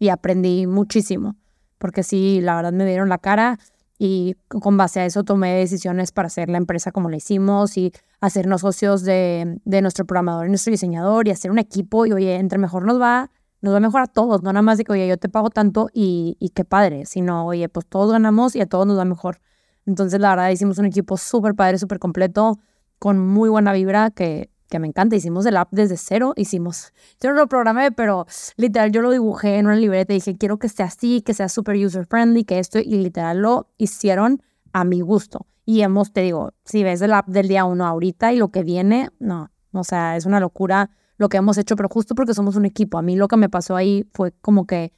[0.00, 1.37] y aprendí muchísimo,
[1.79, 3.61] porque sí, la verdad me dieron la cara
[4.02, 7.92] y con base a eso tomé decisiones para hacer la empresa como la hicimos y
[8.22, 12.36] hacernos socios de, de, nuestro programador y nuestro diseñador y hacer un equipo y oye,
[12.36, 15.06] entre mejor nos va, nos va mejor a todos, no nada más de que oye,
[15.06, 18.66] yo te pago tanto y, y qué padre, sino oye, pues todos ganamos y a
[18.66, 19.42] todos nos va mejor.
[19.84, 22.58] Entonces la verdad hicimos un equipo súper padre, súper completo,
[22.98, 25.16] con muy buena vibra que que me encanta.
[25.16, 29.59] Hicimos el app desde cero, hicimos, yo no lo programé, pero literal yo lo dibujé
[29.59, 32.59] en una libreta y dije, quiero que sea así, que sea super user friendly, que
[32.59, 35.46] esto, y literal lo hicieron a mi gusto.
[35.66, 38.62] Y hemos, te digo, si ves el app del día uno ahorita y lo que
[38.62, 42.56] viene, no, o sea, es una locura lo que hemos hecho, pero justo porque somos
[42.56, 42.96] un equipo.
[42.96, 44.92] A mí lo que me pasó ahí fue como que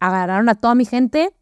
[0.00, 1.32] agarraron a toda mi gente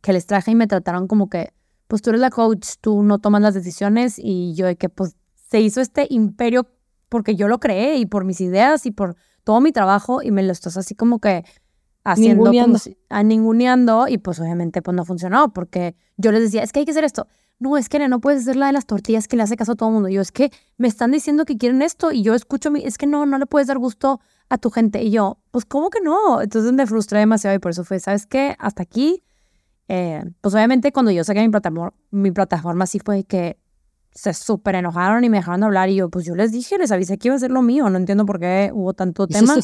[0.00, 1.52] que les traje y me trataron como que,
[1.86, 5.16] pues tú eres la coach, tú no tomas las decisiones y yo de que pues
[5.34, 6.68] se hizo este imperio
[7.08, 10.42] porque yo lo creé y por mis ideas y por todo mi trabajo y me
[10.42, 11.44] lo estás así como que
[12.04, 12.50] haciendo
[13.08, 16.84] a ninguneando y pues obviamente pues no funcionó porque yo les decía, es que hay
[16.84, 17.26] que hacer esto.
[17.60, 19.74] No, es que no puedes hacer la de las tortillas que le hace caso a
[19.76, 20.08] todo el mundo.
[20.08, 23.06] Yo, es que me están diciendo que quieren esto y yo escucho, mi, es que
[23.06, 25.02] no, no le puedes dar gusto a tu gente.
[25.02, 26.42] Y yo, pues, ¿cómo que no?
[26.42, 28.56] Entonces me frustré demasiado y por eso fue, ¿sabes qué?
[28.58, 29.22] Hasta aquí,
[29.88, 33.58] eh, pues obviamente cuando yo saqué mi plataforma, mi plataforma sí fue que
[34.14, 36.92] se súper enojaron y me dejaron de hablar y yo, pues yo les dije, les
[36.92, 39.54] avisé que iba a ser lo mío, no entiendo por qué hubo tanto tema,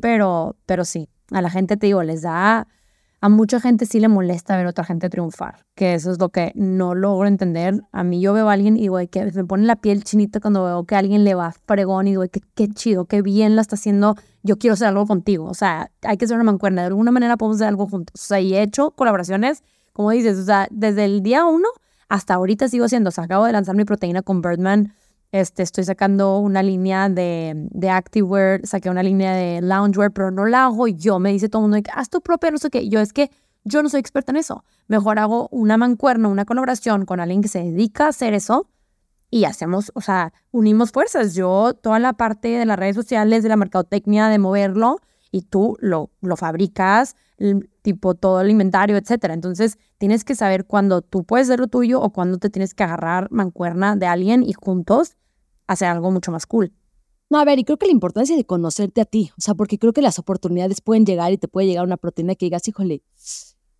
[0.00, 2.66] pero, pero sí, a la gente te digo, les da,
[3.20, 6.30] a mucha gente sí le molesta ver a otra gente triunfar, que eso es lo
[6.30, 7.80] que no logro entender.
[7.92, 10.64] A mí yo veo a alguien y digo, que me pone la piel chinita cuando
[10.64, 13.76] veo que alguien le va fregón y digo, que qué chido, qué bien la está
[13.76, 17.12] haciendo, yo quiero hacer algo contigo, o sea, hay que ser una mancuerna, de alguna
[17.12, 19.62] manera podemos hacer algo juntos, o sea, y he hecho colaboraciones,
[19.92, 21.68] como dices, o sea, desde el día uno
[22.12, 24.92] hasta ahorita sigo haciendo, o sea, acabo de lanzar mi proteína con Birdman.
[25.30, 30.44] Este, estoy sacando una línea de, de activewear, saqué una línea de loungewear, pero no
[30.44, 31.18] la hago yo.
[31.18, 32.86] Me dice todo el mundo, haz tu propia, no sé qué.
[32.90, 33.30] Yo es que
[33.64, 34.62] yo no soy experta en eso.
[34.88, 38.68] Mejor hago una mancuerna, una colaboración con alguien que se dedica a hacer eso
[39.30, 41.34] y hacemos, o sea, unimos fuerzas.
[41.34, 44.98] Yo, toda la parte de las redes sociales, de la mercadotecnia, de moverlo,
[45.30, 47.16] y tú lo, lo fabricas,
[47.82, 49.34] tipo todo el inventario, etcétera.
[49.34, 52.84] Entonces, tienes que saber cuándo tú puedes ser lo tuyo o cuándo te tienes que
[52.84, 55.16] agarrar mancuerna de alguien y juntos
[55.66, 56.72] hacer algo mucho más cool.
[57.30, 59.78] No, a ver, y creo que la importancia de conocerte a ti, o sea, porque
[59.78, 63.02] creo que las oportunidades pueden llegar y te puede llegar una proteína que digas, híjole,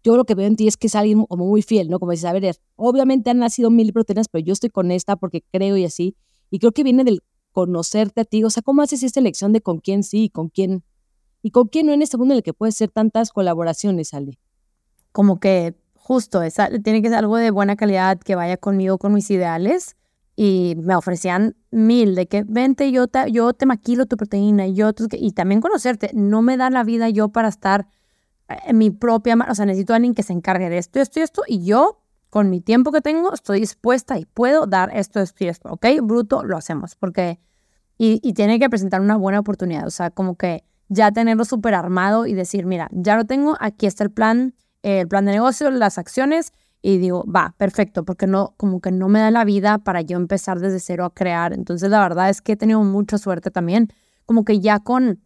[0.03, 1.99] yo lo que veo en ti es que es alguien como muy fiel, ¿no?
[1.99, 5.45] Como dices, a ver, obviamente han nacido mil proteínas, pero yo estoy con esta porque
[5.53, 6.17] creo y así.
[6.51, 7.23] Y creo que viene del
[7.53, 10.49] conocerte a ti, o sea, ¿cómo haces esta elección de con quién sí y con
[10.49, 10.83] quién
[11.43, 14.39] ¿Y con quién no en este mundo en el que puede ser tantas colaboraciones, Ale?
[15.11, 19.13] Como que justo, esa, tiene que ser algo de buena calidad que vaya conmigo, con
[19.13, 19.97] mis ideales.
[20.35, 24.91] Y me ofrecían mil de que vente, yo te, yo te maquilo tu proteína yo
[25.13, 26.11] y también conocerte.
[26.15, 27.87] No me da la vida yo para estar
[28.49, 31.23] en mi propia, o sea, necesito a alguien que se encargue de esto, esto y
[31.23, 31.43] esto.
[31.47, 32.01] Y yo,
[32.31, 35.71] con mi tiempo que tengo, estoy dispuesta y puedo dar esto, esto y esto.
[35.71, 35.87] ¿Ok?
[36.03, 36.97] Bruto, lo hacemos.
[36.97, 37.39] Porque,
[37.99, 39.87] y, y tiene que presentar una buena oportunidad.
[39.87, 43.87] O sea, como que ya tenerlo súper armado y decir, mira, ya lo tengo, aquí
[43.87, 46.53] está el plan, el plan de negocio, las acciones,
[46.83, 50.17] y digo, va, perfecto, porque no, como que no me da la vida para yo
[50.17, 51.53] empezar desde cero a crear.
[51.53, 53.89] Entonces, la verdad es que he tenido mucha suerte también,
[54.27, 55.21] como que ya con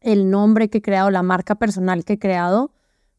[0.00, 2.72] el nombre que he creado, la marca personal que he creado,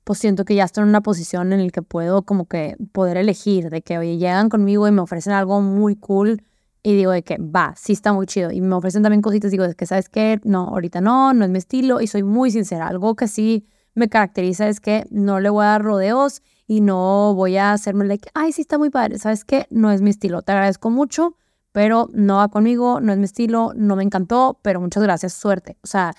[0.03, 3.17] pues siento que ya estoy en una posición en la que puedo como que poder
[3.17, 6.43] elegir, de que, oye, llegan conmigo y me ofrecen algo muy cool
[6.83, 8.51] y digo de que va, sí está muy chido.
[8.51, 10.39] Y me ofrecen también cositas, digo de que, ¿sabes qué?
[10.43, 12.87] No, ahorita no, no es mi estilo y soy muy sincera.
[12.87, 17.35] Algo que sí me caracteriza es que no le voy a dar rodeos y no
[17.35, 19.19] voy a hacerme like, ay, sí está muy padre.
[19.19, 19.67] ¿Sabes qué?
[19.69, 20.41] No es mi estilo.
[20.41, 21.35] Te agradezco mucho,
[21.71, 25.77] pero no va conmigo, no es mi estilo, no me encantó, pero muchas gracias, suerte.
[25.83, 26.13] O sea,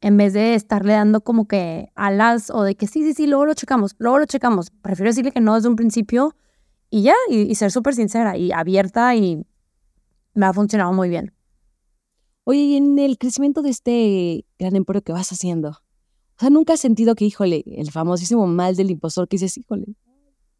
[0.00, 3.46] en vez de estarle dando como que alas o de que sí, sí, sí, luego
[3.46, 4.70] lo checamos, luego lo checamos.
[4.70, 6.36] Prefiero decirle que no desde un principio
[6.90, 9.44] y ya, y, ser súper sincera y abierta y
[10.36, 11.34] me ha funcionado muy bien.
[12.44, 16.74] Oye, y en el crecimiento de este gran emporio que vas haciendo, o sea, nunca
[16.74, 19.96] has sentido que, híjole, el famosísimo mal del impostor que dices, híjole,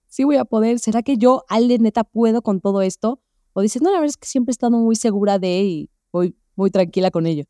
[0.08, 3.20] sí voy a poder, ¿será que yo, Ale, neta, puedo con todo esto?
[3.52, 6.34] O dices, no, la verdad es que siempre he estado muy segura de y voy
[6.56, 7.44] muy tranquila con ello.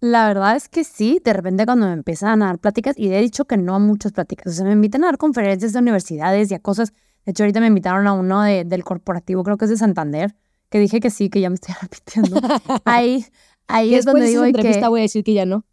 [0.00, 3.20] La verdad es que sí, de repente cuando me empiezan a dar pláticas, y he
[3.20, 6.50] dicho que no a muchas pláticas, o sea, me invitan a dar conferencias de universidades
[6.50, 6.92] y a cosas,
[7.24, 10.34] de hecho ahorita me invitaron a uno de, del corporativo, creo que es de Santander,
[10.72, 12.40] que dije que sí, que ya me estoy repitiendo.
[12.86, 13.26] ahí
[13.68, 14.88] ahí es donde digo que...
[14.88, 15.64] voy a decir que ya no.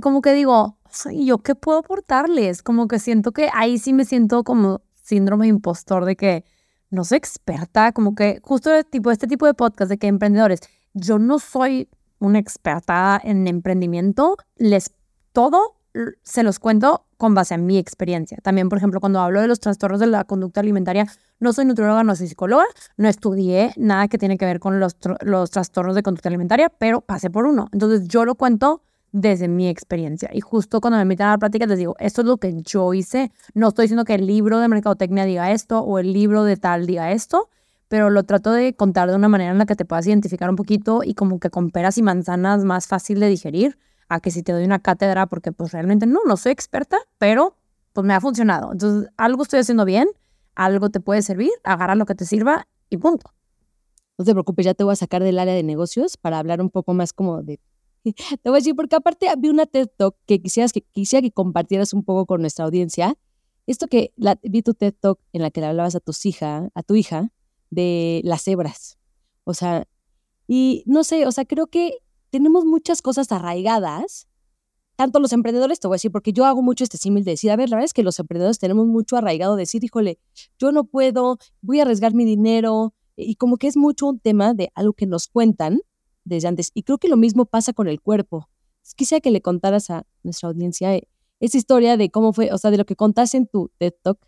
[0.00, 0.78] Como que digo,
[1.10, 2.62] ¿y yo qué puedo aportarles?
[2.62, 6.44] Como que siento que ahí sí me siento como síndrome de impostor de que
[6.88, 10.60] no soy experta, como que justo tipo, este tipo de podcast de que emprendedores,
[10.94, 14.92] yo no soy una experta en emprendimiento, les
[15.32, 15.76] todo
[16.22, 18.38] se los cuento con base en mi experiencia.
[18.42, 21.06] También, por ejemplo, cuando hablo de los trastornos de la conducta alimentaria,
[21.42, 22.64] no soy nutrióloga, no soy psicóloga,
[22.96, 27.00] no estudié nada que tiene que ver con los, los trastornos de conducta alimentaria, pero
[27.00, 27.68] pasé por uno.
[27.72, 30.30] Entonces, yo lo cuento desde mi experiencia.
[30.32, 32.94] Y justo cuando me invitan a dar pláticas, les digo, esto es lo que yo
[32.94, 33.30] hice.
[33.52, 36.86] No estoy diciendo que el libro de mercadotecnia diga esto o el libro de tal
[36.86, 37.50] diga esto
[37.92, 40.56] pero lo trato de contar de una manera en la que te puedas identificar un
[40.56, 43.78] poquito y como que con peras y manzanas más fácil de digerir
[44.08, 47.54] a que si te doy una cátedra, porque pues realmente no, no soy experta, pero
[47.92, 48.72] pues me ha funcionado.
[48.72, 50.08] Entonces, algo estoy haciendo bien,
[50.54, 53.32] algo te puede servir, agarra lo que te sirva y punto.
[54.18, 56.70] No te preocupes, ya te voy a sacar del área de negocios para hablar un
[56.70, 57.60] poco más como de...
[58.04, 61.30] Te voy a decir, porque aparte vi una TED Talk que quisieras que quisiera que
[61.30, 63.16] compartieras un poco con nuestra audiencia.
[63.66, 66.68] Esto que la, vi tu TED Talk en la que le hablabas a tus hija,
[66.74, 67.30] a tu hija,
[67.70, 68.98] de las cebras.
[69.44, 69.86] O sea,
[70.46, 71.98] y no sé, o sea, creo que
[72.30, 74.26] tenemos muchas cosas arraigadas,
[75.02, 77.50] tanto los emprendedores, te voy a decir, porque yo hago mucho este símil de decir,
[77.50, 80.20] a ver, la verdad es que los emprendedores tenemos mucho arraigado de decir, híjole,
[80.60, 84.54] yo no puedo, voy a arriesgar mi dinero, y como que es mucho un tema
[84.54, 85.80] de algo que nos cuentan
[86.24, 86.70] desde antes.
[86.72, 88.48] Y creo que lo mismo pasa con el cuerpo.
[88.96, 91.08] Quisiera que le contaras a nuestra audiencia eh,
[91.40, 94.18] esa historia de cómo fue, o sea, de lo que contaste en tu TED Talk.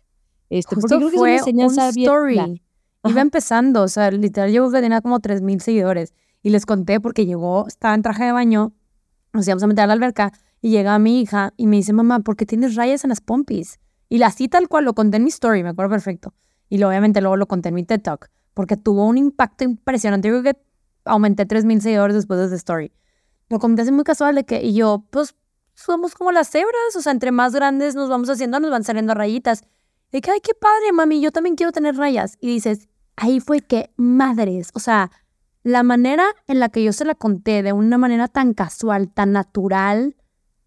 [0.49, 2.61] Este, porque creo que fue es una enseñanza un story.
[3.05, 6.13] Iba empezando, o sea, literal llegó que tenía como 3.000 seguidores.
[6.41, 8.73] Y les conté porque llegó, estaba en traje de baño,
[9.33, 12.19] nos íbamos a meter a la alberca y llega mi hija y me dice, mamá,
[12.19, 13.79] ¿por qué tienes rayas en las pompis?
[14.09, 16.33] Y la cita tal cual lo conté en mi story, me acuerdo perfecto.
[16.69, 20.27] Y lo, obviamente luego lo conté en mi TED Talk, porque tuvo un impacto impresionante.
[20.27, 20.61] Yo creo que
[21.05, 22.91] aumenté 3.000 seguidores después de esa story.
[23.49, 25.35] Lo conté así muy casual de que, y yo, pues,
[25.75, 29.13] somos como las cebras, o sea, entre más grandes nos vamos haciendo, nos van saliendo
[29.13, 29.63] rayitas.
[30.11, 32.37] Y que, ay, qué padre, mami, yo también quiero tener rayas.
[32.39, 35.11] Y dices, ahí fue que, madres, o sea,
[35.63, 39.31] la manera en la que yo se la conté de una manera tan casual, tan
[39.31, 40.15] natural,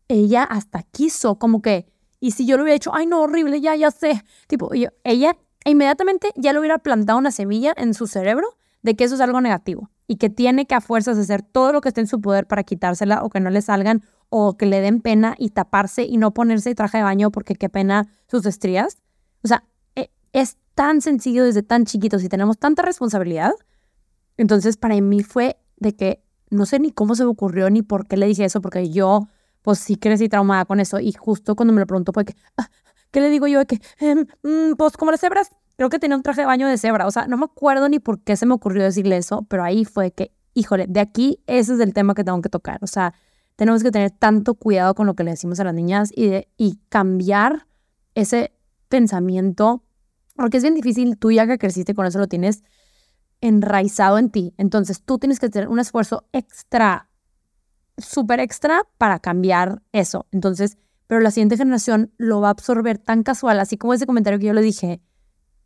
[0.09, 1.87] ella hasta quiso, como que,
[2.21, 4.71] y si yo lo hubiera dicho, ay, no, horrible, ya, ya sé, tipo,
[5.05, 9.21] ella inmediatamente ya le hubiera plantado una semilla en su cerebro de que eso es
[9.21, 12.21] algo negativo y que tiene que a fuerzas hacer todo lo que esté en su
[12.21, 16.05] poder para quitársela o que no le salgan o que le den pena y taparse
[16.05, 18.99] y no ponerse traje de baño porque qué pena sus estrías.
[19.43, 23.53] O sea, e, es tan sencillo desde tan chiquitos y tenemos tanta responsabilidad.
[24.37, 28.07] Entonces, para mí fue de que no sé ni cómo se me ocurrió ni por
[28.07, 29.29] qué le dije eso, porque yo,
[29.69, 30.99] pues sí crecí traumada con eso.
[30.99, 32.71] Y justo cuando me lo preguntó fue que, ah,
[33.11, 33.59] ¿qué le digo yo?
[33.59, 36.67] De que, em, mm, pues como las cebras, creo que tenía un traje de baño
[36.67, 37.07] de cebra.
[37.07, 39.85] O sea, no me acuerdo ni por qué se me ocurrió decirle eso, pero ahí
[39.85, 42.79] fue que, híjole, de aquí ese es el tema que tengo que tocar.
[42.81, 43.13] O sea,
[43.57, 46.49] tenemos que tener tanto cuidado con lo que le decimos a las niñas y, de,
[46.57, 47.67] y cambiar
[48.15, 48.55] ese
[48.89, 49.83] pensamiento
[50.35, 52.63] porque es bien difícil, tú ya que creciste con eso lo tienes
[53.41, 54.55] enraizado en ti.
[54.57, 57.08] Entonces tú tienes que tener un esfuerzo extra,
[57.99, 60.27] súper extra para cambiar eso.
[60.33, 64.39] Entonces, pero la siguiente generación lo va a absorber tan casual, así como ese comentario
[64.39, 65.01] que yo le dije,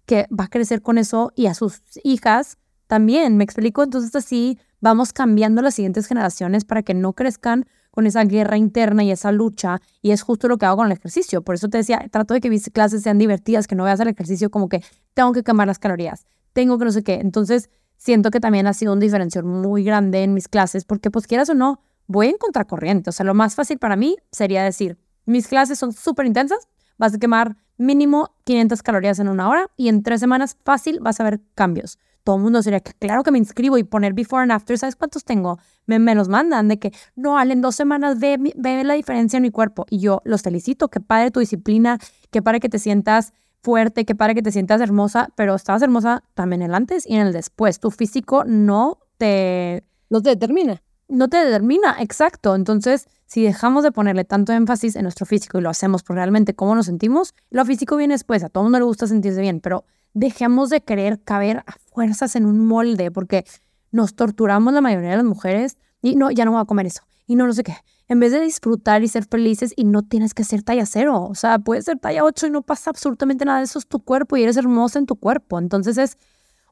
[0.07, 3.37] que va a crecer con eso y a sus hijas también.
[3.37, 3.83] ¿Me explico?
[3.83, 9.05] Entonces así vamos cambiando las siguientes generaciones para que no crezcan con esa guerra interna
[9.05, 9.81] y esa lucha.
[10.01, 11.43] Y es justo lo que hago con el ejercicio.
[11.43, 14.09] Por eso te decía, trato de que mis clases sean divertidas, que no veas el
[14.09, 14.83] ejercicio como que
[15.15, 17.15] tengo que quemar las calorías, tengo que no sé qué.
[17.15, 21.27] Entonces, siento que también ha sido un diferencial muy grande en mis clases, porque pues
[21.27, 23.11] quieras o no, voy en contracorriente.
[23.11, 27.15] O sea, lo más fácil para mí sería decir, mis clases son súper intensas, vas
[27.15, 31.25] a quemar mínimo 500 calorías en una hora y en tres semanas fácil vas a
[31.25, 31.99] ver cambios.
[32.25, 35.25] todo el mundo sería claro que me inscribo y poner before and after, ¿sabes cuántos
[35.25, 35.59] tengo?
[35.87, 39.43] Me, los mandan de que, no, Ale, en dos semanas ve, ve la diferencia en
[39.43, 39.87] mi cuerpo.
[39.91, 41.99] Y yo los felicito, que padre tu disciplina,
[42.31, 46.23] que padre que te sientas fuerte, que padre que te sientas hermosa, pero estabas hermosa
[46.35, 47.81] también en el antes y en el después.
[47.81, 49.85] Tu físico no te...
[50.09, 50.83] No te determina.
[51.13, 52.55] No te determina, exacto.
[52.55, 56.55] Entonces, si dejamos de ponerle tanto énfasis en nuestro físico y lo hacemos por realmente
[56.55, 58.43] cómo nos sentimos, lo físico viene después.
[58.43, 62.47] A todo mundo le gusta sentirse bien, pero dejemos de querer caber a fuerzas en
[62.47, 63.45] un molde porque
[63.91, 67.03] nos torturamos la mayoría de las mujeres y no, ya no voy a comer eso
[67.27, 67.77] y no, no sé qué.
[68.09, 71.35] En vez de disfrutar y ser felices y no tienes que ser talla cero, o
[71.35, 74.45] sea, puedes ser talla 8 y no pasa absolutamente nada, eso es tu cuerpo y
[74.45, 75.59] eres hermosa en tu cuerpo.
[75.59, 76.17] Entonces es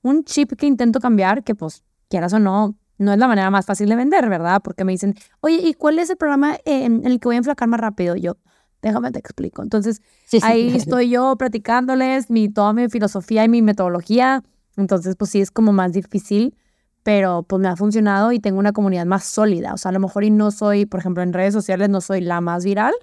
[0.01, 3.67] un chip que intento cambiar que pues quieras o no, no es la manera más
[3.67, 4.61] fácil de vender, ¿verdad?
[4.63, 7.69] Porque me dicen, oye, ¿y cuál es el programa en, el que voy a enflacar
[7.69, 8.15] más rápido?
[8.15, 8.37] Yo,
[8.83, 9.63] déjame te explico.
[9.63, 10.01] Entonces,
[10.43, 14.43] ahí estoy yo platicándoles mi, toda mi filosofía y mi metodología.
[14.77, 16.55] Entonces, pues sí, es como más difícil
[17.03, 19.73] pero pues me ha funcionado y tengo una comunidad más sólida.
[19.73, 22.21] O sea, a lo mejor y no soy, por ejemplo, en redes sociales no soy
[22.21, 22.95] la más viral,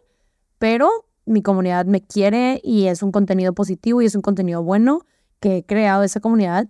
[0.60, 0.90] pero
[1.26, 5.02] mi comunidad me quiere y es un contenido positivo y es un contenido bueno
[5.40, 6.68] que he creado esa comunidad,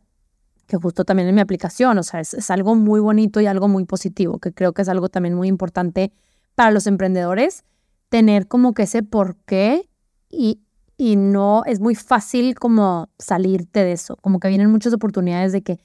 [0.67, 3.85] que justo también en mi aplicación, o sea, es, algo muy bonito y algo muy
[3.85, 6.11] positivo, que creo que es algo también muy importante
[6.55, 7.63] para los emprendedores,
[8.09, 9.89] tener como que ese por qué
[10.29, 10.59] y,
[10.97, 15.63] y no es muy fácil como salirte de eso, como que vienen muchas oportunidades de
[15.63, 15.79] que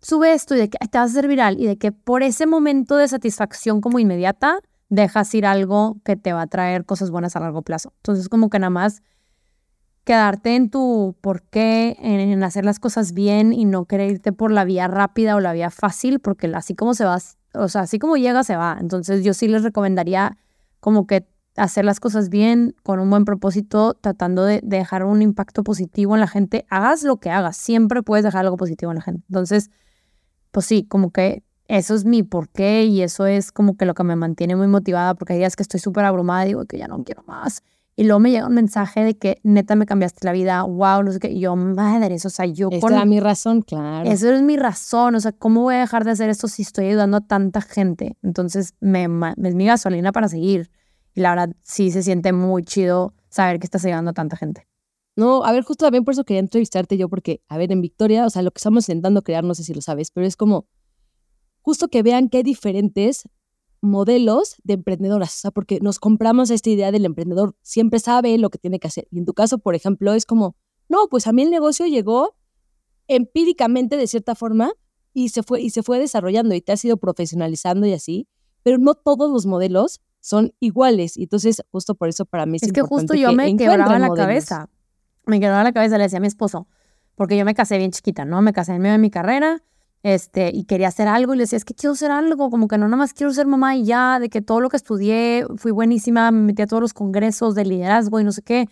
[0.00, 2.46] sube esto y de que te vas a hacer viral y de que por ese
[2.46, 7.36] momento de satisfacción como inmediata dejas ir algo que te va a traer cosas buenas
[7.36, 7.92] a largo plazo.
[7.96, 9.02] Entonces como que nada más
[10.08, 14.50] quedarte en tu por qué, en, hacer las cosas bien y no querer irte por
[14.50, 17.18] la vía rápida o la vía fácil, porque así como se va,
[17.52, 18.78] o sea, así como llega, se va.
[18.80, 20.38] Entonces yo sí les recomendaría
[20.80, 25.20] como que hacer las cosas bien, con un buen propósito, tratando de, de dejar un
[25.20, 26.64] impacto positivo en la gente.
[26.70, 29.26] Hagas lo que hagas, siempre puedes dejar algo positivo en la gente.
[29.28, 29.70] Entonces,
[30.52, 34.04] pues sí, como que eso es mi porqué y eso es como que lo que
[34.04, 36.88] me mantiene muy motivada porque hay días que estoy súper abrumada y digo que ya
[36.88, 37.62] no quiero más.
[37.98, 41.10] Y luego me llega un mensaje de que neta me cambiaste la vida, wow, no
[41.10, 41.32] sé qué.
[41.32, 42.68] Y yo, madre, eso, o sea, yo.
[42.70, 44.08] Esa era mi razón, claro.
[44.08, 46.86] Eso es mi razón, o sea, ¿cómo voy a dejar de hacer esto si estoy
[46.86, 48.16] ayudando a tanta gente?
[48.22, 49.08] Entonces, me,
[49.42, 50.70] es mi gasolina para seguir.
[51.12, 54.68] Y la verdad, sí se siente muy chido saber que estás ayudando a tanta gente.
[55.16, 58.26] No, a ver, justo también por eso quería entrevistarte yo, porque, a ver, en Victoria,
[58.26, 60.68] o sea, lo que estamos intentando crear, no sé si lo sabes, pero es como
[61.62, 63.28] justo que vean que hay diferentes
[63.80, 68.50] modelos de emprendedoras, o sea, porque nos compramos esta idea del emprendedor, siempre sabe lo
[68.50, 69.06] que tiene que hacer.
[69.10, 70.56] Y en tu caso, por ejemplo, es como,
[70.88, 72.36] no, pues a mí el negocio llegó
[73.06, 74.72] empíricamente de cierta forma
[75.12, 78.28] y se fue y se fue desarrollando y te has ido profesionalizando y así,
[78.62, 81.16] pero no todos los modelos son iguales.
[81.16, 84.10] Y entonces, justo por eso para mí es, es que justo yo me quebraba la
[84.10, 84.68] cabeza
[85.28, 86.66] me quedó a la cabeza, le decía a mi esposo,
[87.14, 88.42] porque yo me casé bien chiquita, ¿no?
[88.42, 89.62] Me casé en medio de mi carrera,
[90.02, 92.78] este, y quería hacer algo, y le decía, es que quiero hacer algo, como que
[92.78, 95.72] no nada más quiero ser mamá y ya, de que todo lo que estudié fui
[95.72, 98.68] buenísima, me metí a todos los congresos de liderazgo y no sé qué,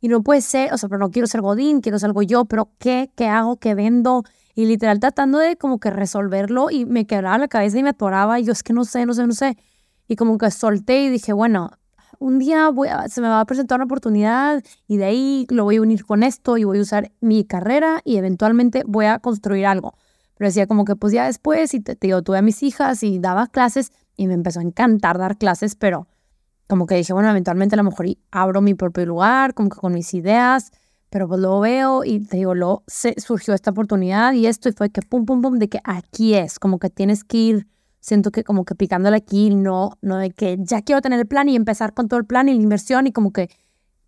[0.00, 2.46] y no puede ser, o sea, pero no quiero ser Godín, quiero ser algo yo,
[2.46, 3.10] pero ¿qué?
[3.14, 3.56] ¿Qué hago?
[3.56, 4.24] ¿Qué vendo?
[4.54, 8.40] Y literal tratando de como que resolverlo y me quebraba la cabeza y me atoraba
[8.40, 9.56] y yo es que no sé, no sé, no sé.
[10.08, 11.70] Y como que solté y dije, bueno,
[12.18, 12.70] un día
[13.08, 16.22] se me va a presentar una oportunidad y de ahí lo voy a unir con
[16.22, 19.94] esto y voy a usar mi carrera y eventualmente voy a construir algo.
[20.40, 23.18] Pero decía como que pues ya después y te, digo, tuve a mis hijas y
[23.18, 26.06] daba clases y me empezó a encantar dar clases, pero
[26.66, 29.92] como que dije, bueno, eventualmente a lo mejor abro mi propio lugar, como que con
[29.92, 30.70] mis ideas,
[31.10, 34.72] pero pues luego veo y te digo, luego se, surgió esta oportunidad y esto y
[34.72, 37.66] fue que pum, pum, pum, de que aquí es, como que tienes que ir
[38.00, 41.50] siento que como que picándole aquí, no, no de que ya quiero tener el plan
[41.50, 43.50] y empezar con todo el plan y la inversión y como que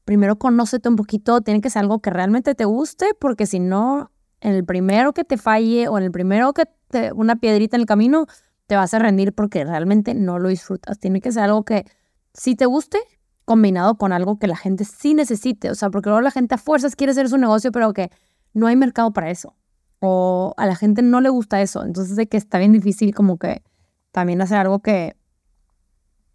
[0.07, 4.12] primero conócete un poquito, tiene que ser algo que realmente te guste, porque si no,
[4.43, 7.83] en el primero que te falle o en el primero que te, una piedrita en
[7.83, 8.27] el camino,
[8.67, 10.99] te vas a rendir porque realmente no lo disfrutas.
[10.99, 11.87] Tiene que ser algo que
[12.35, 12.99] sí te guste,
[13.45, 15.71] combinado con algo que la gente sí necesite.
[15.71, 18.11] O sea, porque luego la gente a fuerzas quiere hacer su negocio, pero que
[18.53, 19.55] no hay mercado para eso.
[20.01, 21.85] O a la gente no le gusta eso.
[21.85, 23.63] Entonces, de que está bien difícil como que
[24.11, 25.17] también hacer algo que,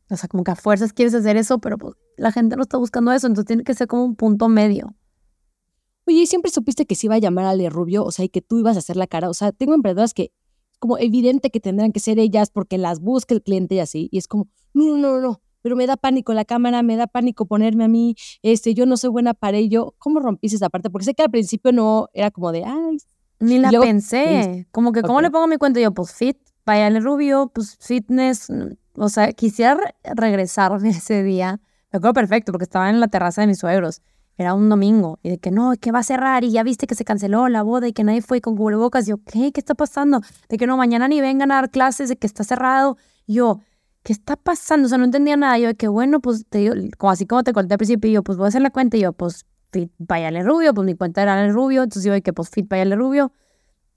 [0.09, 2.77] o sea, como que a fuerzas quieres hacer eso, pero pues, la gente no está
[2.77, 4.95] buscando eso, entonces tiene que ser como un punto medio.
[6.07, 8.05] Oye, siempre supiste que se iba a llamar a Ale Rubio?
[8.05, 9.29] O sea, y que tú ibas a hacer la cara.
[9.29, 10.31] O sea, tengo emprendedoras que
[10.79, 14.07] como evidente que tendrán que ser ellas porque las busca el cliente y así.
[14.11, 17.07] Y es como, no, no, no, no, pero me da pánico la cámara, me da
[17.07, 19.95] pánico ponerme a mí, este, yo no soy buena para ello.
[19.97, 20.89] ¿Cómo rompiste esa parte?
[20.89, 22.97] Porque sé que al principio no era como de, ay.
[23.39, 24.65] Ni la pensé.
[24.71, 25.79] Como que, ¿cómo le pongo mi cuenta?
[25.79, 28.47] Yo, pues fit, el Rubio, pues fitness,
[28.95, 31.59] o sea, quisiera regresarme ese día.
[31.91, 34.01] Me acuerdo perfecto porque estaba en la terraza de mis suegros
[34.37, 36.93] era un domingo, y de que no, que va a cerrar, y ya viste que
[36.95, 39.07] se canceló la boda y que nadie fue con cubrebocas.
[39.07, 39.51] yo, ¿qué?
[39.51, 40.21] ¿Qué está pasando?
[40.47, 42.97] De que no, mañana ni vengan a dar clases, de que está cerrado.
[43.25, 43.61] yo,
[44.03, 44.85] ¿qué está pasando?
[44.85, 45.57] O sea, no entendía nada.
[45.57, 48.37] Yo, de que bueno, pues te como así como te conté al principio, yo, pues
[48.37, 51.43] voy a hacer la cuenta, y yo, pues Fit Vayale Rubio, pues mi cuenta era
[51.43, 53.31] el Rubio, entonces yo, de que pues Fit Vayale Rubio.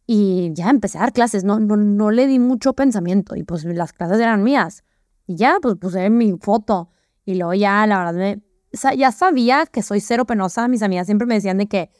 [0.07, 3.65] Y ya empecé a dar clases, no, no, no le di mucho pensamiento, y pues
[3.65, 4.85] las clases eran mías.
[5.27, 6.91] Y ya, pues puse mi foto.
[7.25, 8.41] Y luego ya, la verdad, me,
[8.73, 10.69] ya sabía que soy cero penosa.
[10.69, 11.91] Mis amigas siempre me decían de que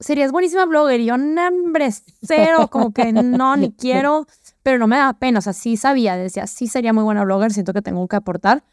[0.00, 1.00] serías buenísima blogger.
[1.00, 1.90] Y yo, nombre,
[2.22, 4.26] cero, como que no, ni quiero,
[4.62, 5.38] pero no me da pena.
[5.38, 8.64] O sea, sí sabía, decía, sí sería muy buena blogger, siento que tengo que aportar,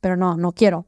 [0.00, 0.86] pero no, no quiero.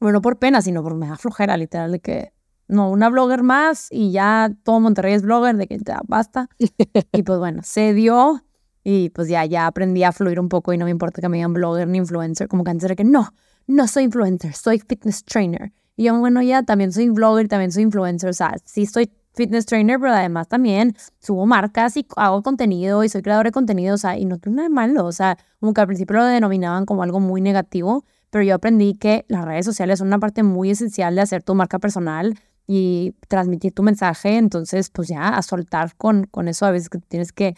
[0.00, 2.32] Bueno, no por pena, sino por me da flojera, literal, de que
[2.68, 6.48] no, una blogger más y ya todo Monterrey es blogger, de que ya basta.
[7.12, 8.42] y pues bueno, se dio
[8.84, 11.36] y pues ya, ya aprendí a fluir un poco y no me importa que me
[11.36, 13.32] digan blogger ni influencer, como que antes era que no,
[13.66, 15.72] no soy influencer, soy fitness trainer.
[15.96, 19.66] Y yo, bueno, ya también soy blogger, también soy influencer, o sea, sí soy fitness
[19.66, 23.98] trainer, pero además también subo marcas y hago contenido y soy creador de contenido, o
[23.98, 26.86] sea, y no tengo nada de malo, o sea, como que al principio lo denominaban
[26.86, 30.70] como algo muy negativo, pero yo aprendí que las redes sociales son una parte muy
[30.70, 35.94] esencial de hacer tu marca personal y transmitir tu mensaje, entonces pues ya a soltar
[35.96, 37.54] con, con eso a veces que tienes que,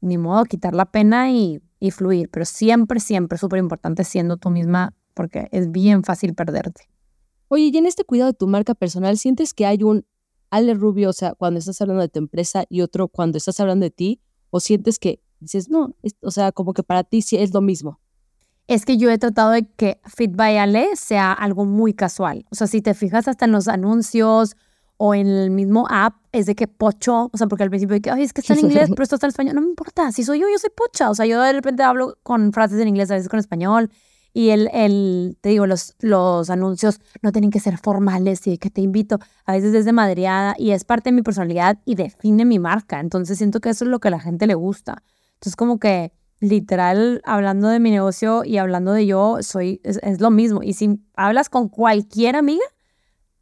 [0.00, 4.50] ni modo, quitar la pena y, y fluir, pero siempre, siempre súper importante siendo tú
[4.50, 6.88] misma porque es bien fácil perderte.
[7.48, 10.06] Oye, y en este cuidado de tu marca personal, ¿sientes que hay un
[10.50, 13.84] Ale Rubio, o sea, cuando estás hablando de tu empresa y otro cuando estás hablando
[13.84, 14.20] de ti?
[14.50, 18.00] ¿O sientes que dices, no, o sea, como que para ti sí es lo mismo?
[18.68, 22.46] Es que yo he tratado de que Fit by Ale sea algo muy casual.
[22.50, 24.56] O sea, si te fijas hasta en los anuncios
[24.96, 28.00] o en el mismo app, es de que pocho, o sea, porque al principio de
[28.00, 30.12] que, ay, es que está en inglés, pero esto está en español, no me importa,
[30.12, 31.10] si soy yo, yo soy pocha.
[31.10, 33.90] O sea, yo de repente hablo con frases en inglés, a veces con español,
[34.32, 38.70] y el, el, te digo, los, los anuncios no tienen que ser formales y que
[38.70, 42.58] te invito, a veces desde madreada y es parte de mi personalidad y define mi
[42.58, 43.00] marca.
[43.00, 45.02] Entonces siento que eso es lo que a la gente le gusta.
[45.34, 50.20] Entonces como que literal, hablando de mi negocio y hablando de yo, soy, es, es
[50.20, 50.62] lo mismo.
[50.62, 52.64] Y si hablas con cualquier amiga,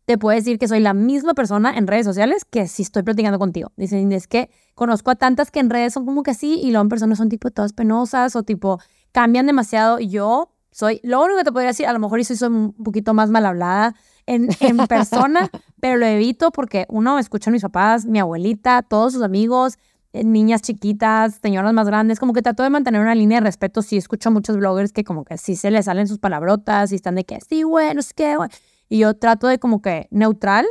[0.04, 3.38] te puede decir que soy la misma persona en redes sociales que si estoy platicando
[3.38, 3.70] contigo.
[3.76, 6.82] Dicen, es que conozco a tantas que en redes son como que así y luego
[6.82, 8.80] en personas son tipo todas penosas o tipo
[9.12, 10.00] cambian demasiado.
[10.00, 13.14] Yo soy, lo único que te podría decir, a lo mejor soy, soy un poquito
[13.14, 13.94] más mal hablada
[14.26, 15.50] en, en persona,
[15.80, 19.78] pero lo evito porque uno, escuchan mis papás, mi abuelita, todos sus amigos,
[20.12, 23.80] eh, niñas chiquitas, señoras más grandes, como que trato de mantener una línea de respeto.
[23.80, 26.96] Sí, escucho a muchos bloggers que como que sí se les salen sus palabrotas y
[26.96, 28.48] están de que sí, güey, no sé qué, güey.
[28.88, 30.66] Y yo trato de como que neutral,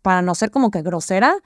[0.00, 1.36] para no ser como que grosera,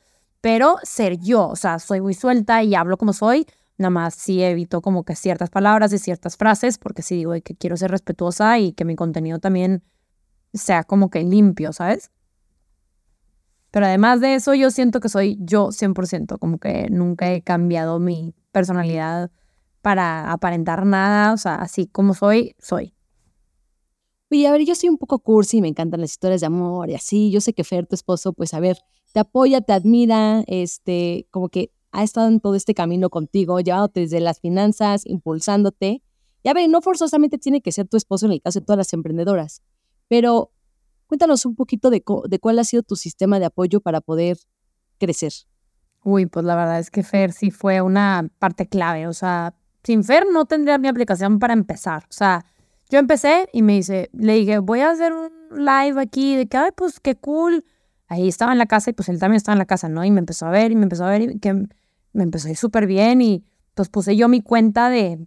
[0.40, 1.48] pero ser yo.
[1.48, 3.46] O sea, soy muy suelta y hablo como soy,
[3.78, 7.54] Nada más sí evito como que ciertas palabras y ciertas frases, porque sí digo que
[7.54, 9.82] quiero ser respetuosa y que mi contenido también
[10.54, 12.10] sea como que limpio, ¿sabes?
[13.70, 17.98] Pero además de eso, yo siento que soy yo 100%, como que nunca he cambiado
[17.98, 19.30] mi personalidad
[19.82, 22.94] para aparentar nada, o sea, así como soy, soy.
[24.30, 26.94] Oye, a ver, yo soy un poco cursi, me encantan las historias de amor y
[26.94, 27.30] así.
[27.30, 28.78] Yo sé que Fer, tu esposo, pues a ver,
[29.12, 34.00] te apoya, te admira, este, como que ha estado en todo este camino contigo, llevándote
[34.00, 36.02] desde las finanzas, impulsándote.
[36.44, 38.92] Ya ver, no forzosamente tiene que ser tu esposo en el caso de todas las
[38.92, 39.62] emprendedoras,
[40.06, 40.52] pero
[41.06, 44.36] cuéntanos un poquito de, de cuál ha sido tu sistema de apoyo para poder
[44.98, 45.32] crecer.
[46.04, 49.06] Uy, pues la verdad es que Fer sí fue una parte clave.
[49.06, 52.04] O sea, sin Fer no tendría mi aplicación para empezar.
[52.04, 52.44] O sea,
[52.90, 56.58] yo empecé y me dice, le dije, voy a hacer un live aquí de que,
[56.58, 57.64] ay, pues qué cool.
[58.06, 60.04] Ahí estaba en la casa y pues él también estaba en la casa, ¿no?
[60.04, 61.66] Y me empezó a ver y me empezó a ver y que
[62.16, 63.44] me empezó a ir súper bien y
[63.74, 65.26] pues puse yo mi cuenta de,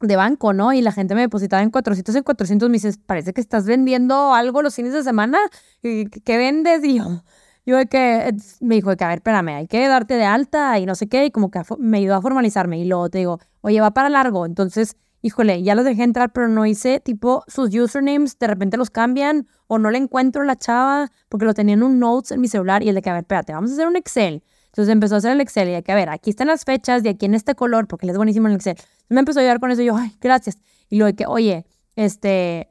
[0.00, 0.72] de banco, ¿no?
[0.72, 2.68] Y la gente me depositaba en 400 en 400.
[2.70, 5.38] Me dices, parece que estás vendiendo algo los fines de semana.
[5.82, 6.82] ¿Qué vendes?
[6.84, 7.22] Y yo,
[7.66, 10.86] yo de que, me dijo que, a ver, espérame, hay que darte de alta y
[10.86, 11.26] no sé qué.
[11.26, 12.78] Y como que me ayudó a formalizarme.
[12.78, 14.46] Y luego te digo, oye, va para largo.
[14.46, 18.90] Entonces, híjole, ya los dejé entrar, pero no hice tipo sus usernames, de repente los
[18.90, 22.48] cambian o no le encuentro la chava porque lo tenía en un notes en mi
[22.48, 24.42] celular y el de que, a ver, espérate, vamos a hacer un Excel.
[24.72, 27.02] Entonces empezó a hacer el Excel y de que, a ver, aquí están las fechas
[27.02, 28.76] de aquí en este color, porque él es buenísimo en el Excel.
[29.10, 30.56] me empezó a ayudar con eso y yo, ay, gracias.
[30.88, 32.70] Y luego de que, oye, este,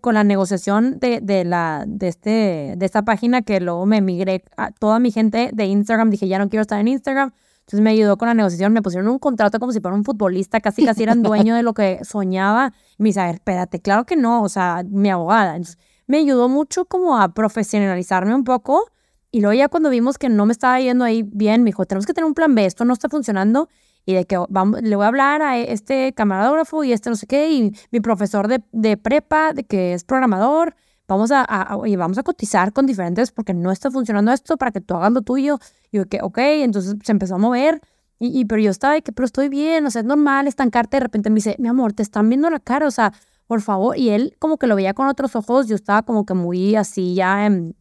[0.00, 4.42] con la negociación de, de, la, de, este, de esta página que luego me migré
[4.56, 7.32] a toda mi gente de Instagram, dije, ya no quiero estar en Instagram.
[7.58, 10.60] Entonces me ayudó con la negociación, me pusieron un contrato como si fuera un futbolista,
[10.60, 12.72] casi casi eran dueño de lo que soñaba.
[12.98, 15.56] Y me dice, a ver, espérate, claro que no, o sea, mi abogada.
[15.56, 18.90] Entonces, me ayudó mucho como a profesionalizarme un poco
[19.34, 22.06] y luego ya cuando vimos que no me estaba yendo ahí bien, me dijo, tenemos
[22.06, 23.68] que tener un plan B, esto no está funcionando.
[24.06, 27.26] Y de que vamos, le voy a hablar a este camarógrafo y este no sé
[27.26, 30.76] qué, y mi profesor de, de prepa, de que es programador,
[31.08, 34.70] vamos a, a, oye, vamos a cotizar con diferentes porque no está funcionando esto para
[34.70, 35.58] que tú hagas lo tuyo.
[35.90, 37.80] Y yo, que, ok, entonces se empezó a mover.
[38.20, 40.98] Y, y pero yo estaba de que, pero estoy bien, o sea, es normal estancarte.
[40.98, 43.12] De repente me dice, mi amor, te están viendo la cara, o sea,
[43.48, 43.98] por favor.
[43.98, 47.16] Y él como que lo veía con otros ojos, yo estaba como que muy así
[47.16, 47.74] ya en,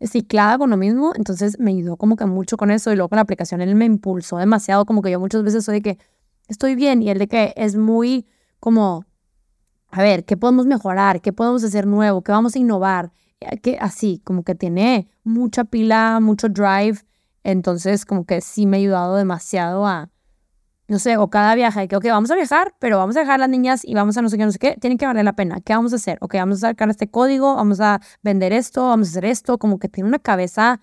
[0.00, 1.12] ciclada con lo mismo.
[1.16, 2.92] Entonces me ayudó como que mucho con eso.
[2.92, 5.76] Y luego con la aplicación él me impulsó demasiado, como que yo muchas veces soy
[5.76, 5.98] de que
[6.48, 7.02] estoy bien.
[7.02, 8.26] Y él de que es muy
[8.60, 9.04] como
[9.90, 11.20] a ver, ¿qué podemos mejorar?
[11.20, 12.22] ¿Qué podemos hacer nuevo?
[12.22, 13.12] ¿Qué vamos a innovar?
[13.40, 16.98] Eh, que así, como que tiene mucha pila, mucho drive.
[17.42, 20.10] Entonces, como que sí me ha ayudado demasiado a,
[20.88, 23.38] no sé, o cada viaje, que, ok, vamos a viajar, pero vamos a dejar a
[23.38, 25.34] las niñas y vamos a no sé qué, no sé qué, tiene que valer la
[25.34, 25.60] pena.
[25.60, 26.16] ¿Qué vamos a hacer?
[26.22, 29.78] Ok, vamos a sacar este código, vamos a vender esto, vamos a hacer esto, como
[29.78, 30.80] que tiene una cabeza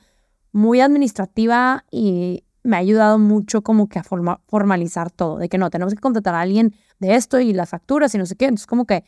[0.51, 5.71] muy administrativa y me ha ayudado mucho como que a formalizar todo, de que no,
[5.71, 8.45] tenemos que contratar a alguien de esto y las facturas y no sé qué.
[8.45, 9.03] Entonces, como que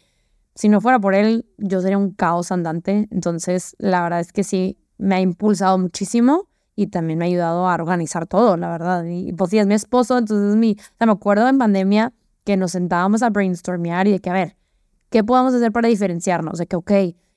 [0.56, 3.08] si no fuera por él, yo sería un caos andante.
[3.12, 7.68] Entonces, la verdad es que sí, me ha impulsado muchísimo y también me ha ayudado
[7.68, 9.04] a organizar todo, la verdad.
[9.04, 12.14] Y pues sí, es mi esposo, entonces mi, me acuerdo en pandemia
[12.44, 14.56] que nos sentábamos a brainstormear y de que, a ver,
[15.10, 16.60] ¿qué podemos hacer para diferenciarnos?
[16.60, 16.92] De que, ok,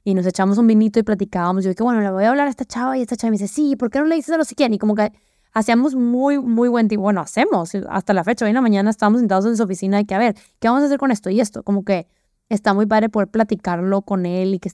[0.04, 1.64] y nos echamos un vinito y platicábamos.
[1.64, 3.38] Yo de que, bueno, le voy a hablar a esta chava y esta chava me
[3.38, 4.74] dice, sí, ¿por qué no le dices a los quién?
[4.74, 5.10] Y como que
[5.54, 7.04] hacíamos muy, muy buen tiempo.
[7.04, 8.44] Bueno, hacemos hasta la fecha.
[8.44, 10.82] Hoy en la mañana estábamos sentados en su oficina y que, a ver, ¿qué vamos
[10.82, 11.62] a hacer con esto y esto?
[11.62, 12.06] Como que
[12.50, 14.70] está muy padre poder platicarlo con él y que,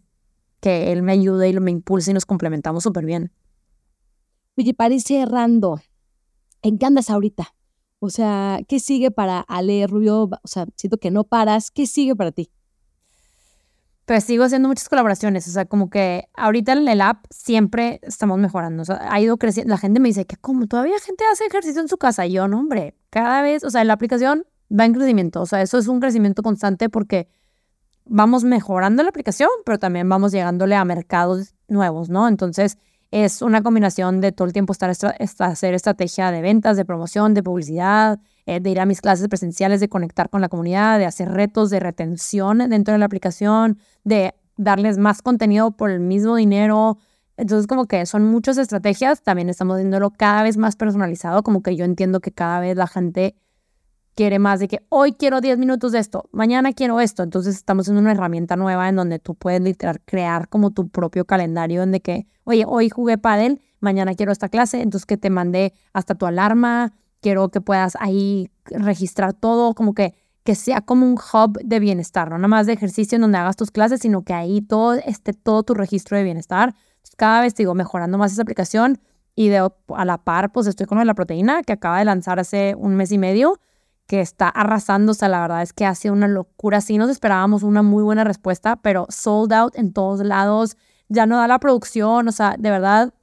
[0.58, 3.30] que él me ayude y me impulse y nos complementamos súper bien.
[4.56, 5.80] Oye, para ir cerrando,
[6.62, 7.54] ¿en qué andas ahorita?
[7.98, 10.30] O sea, ¿qué sigue para Ale Rubio?
[10.42, 11.70] O sea, siento que no paras.
[11.70, 12.50] ¿Qué sigue para ti?
[14.06, 18.38] Pues sigo haciendo muchas colaboraciones, o sea, como que ahorita en el app siempre estamos
[18.38, 21.44] mejorando, o sea, ha ido creciendo, la gente me dice que como todavía gente hace
[21.46, 24.94] ejercicio en su casa, yo no, hombre, cada vez, o sea, la aplicación va en
[24.94, 27.28] crecimiento, o sea, eso es un crecimiento constante porque
[28.04, 32.28] vamos mejorando la aplicación, pero también vamos llegándole a mercados nuevos, ¿no?
[32.28, 32.78] Entonces,
[33.10, 37.42] es una combinación de todo el tiempo estar hacer estrategia de ventas, de promoción, de
[37.42, 41.30] publicidad, eh, de ir a mis clases presenciales, de conectar con la comunidad, de hacer
[41.30, 46.98] retos de retención dentro de la aplicación, de darles más contenido por el mismo dinero.
[47.36, 49.22] Entonces, como que son muchas estrategias.
[49.22, 52.86] También estamos viéndolo cada vez más personalizado, como que yo entiendo que cada vez la
[52.86, 53.36] gente
[54.16, 57.22] quiere más de que hoy quiero 10 minutos de esto, mañana quiero esto.
[57.22, 61.26] Entonces estamos en una herramienta nueva en donde tú puedes literal crear como tu propio
[61.26, 65.28] calendario en de que, oye, hoy jugué pádel, mañana quiero esta clase, entonces que te
[65.28, 70.14] mandé hasta tu alarma, quiero que puedas ahí registrar todo, como que
[70.44, 73.56] que sea como un hub de bienestar, no nada más de ejercicio en donde hagas
[73.56, 76.74] tus clases, sino que ahí todo esté todo tu registro de bienestar.
[77.16, 79.00] cada vez digo mejorando más esa aplicación
[79.34, 82.76] y de a la par pues estoy con la proteína que acaba de lanzar hace
[82.78, 83.58] un mes y medio
[84.06, 86.80] que está arrasando, o sea, la verdad es que ha sido una locura.
[86.80, 90.76] Sí nos esperábamos una muy buena respuesta, pero sold out en todos lados,
[91.08, 93.14] ya no da la producción, o sea, de verdad,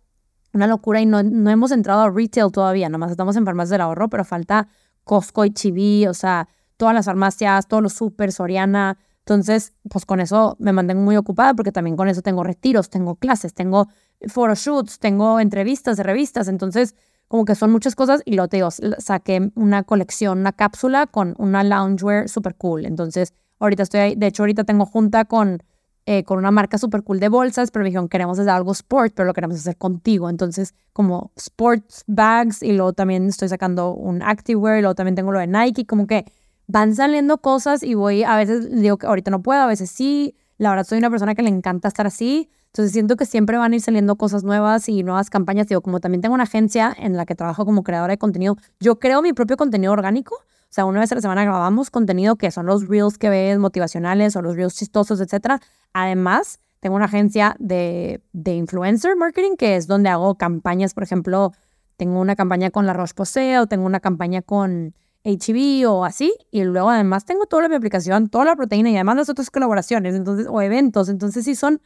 [0.53, 3.81] una locura y no, no hemos entrado a retail todavía, nomás estamos en farmacias del
[3.81, 4.67] ahorro, pero falta
[5.03, 8.97] Costco y Chibi, o sea, todas las farmacias, todos los super, Soriana.
[9.19, 13.15] Entonces, pues con eso me mantengo muy ocupada porque también con eso tengo retiros, tengo
[13.15, 13.87] clases, tengo
[14.27, 16.49] photoshoots, tengo entrevistas de revistas.
[16.49, 16.95] Entonces,
[17.33, 18.69] como que son muchas cosas y lo te digo,
[18.99, 22.85] saqué una colección, una cápsula con una loungewear super cool.
[22.85, 25.63] Entonces, ahorita estoy ahí, de hecho, ahorita tengo junta con,
[26.05, 29.13] eh, con una marca super cool de bolsas, pero me dijeron, queremos hacer algo sport,
[29.15, 30.29] pero lo queremos hacer contigo.
[30.29, 35.31] Entonces, como sports bags y luego también estoy sacando un activewear y luego también tengo
[35.31, 36.25] lo de Nike, como que
[36.67, 40.35] van saliendo cosas y voy, a veces digo que ahorita no puedo, a veces sí.
[40.59, 42.51] La verdad, soy una persona que le encanta estar así.
[42.73, 45.67] Entonces siento que siempre van a ir saliendo cosas nuevas y nuevas campañas.
[45.67, 48.97] Digo, como también tengo una agencia en la que trabajo como creadora de contenido, yo
[48.97, 50.37] creo mi propio contenido orgánico.
[50.37, 53.59] O sea, una vez a la semana grabamos contenido que son los reels que ves
[53.59, 55.61] motivacionales o los reels chistosos, etc.
[55.93, 61.51] Además, tengo una agencia de, de influencer marketing que es donde hago campañas, por ejemplo,
[61.95, 66.33] tengo una campaña con La Roche-Posay o tengo una campaña con HB o así.
[66.49, 70.15] Y luego además tengo toda mi aplicación, toda la proteína y además las otras colaboraciones
[70.15, 71.07] entonces, o eventos.
[71.07, 71.79] Entonces sí son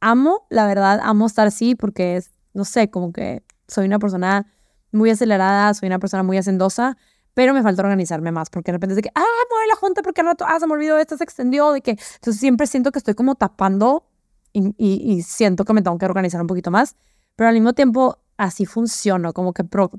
[0.00, 4.46] amo, la verdad, amo estar así porque es, no sé, como que soy una persona
[4.92, 6.96] muy acelerada, soy una persona muy hacendosa,
[7.34, 10.02] pero me falta organizarme más porque de repente es de que, ah, mueve la junta
[10.02, 12.90] porque al rato, ah, se me olvidó esto, se extendió, de que, entonces siempre siento
[12.92, 14.06] que estoy como tapando
[14.52, 16.96] y, y, siento que me tengo que organizar un poquito más,
[17.36, 19.90] pero al mismo tiempo así funciono, como que pro,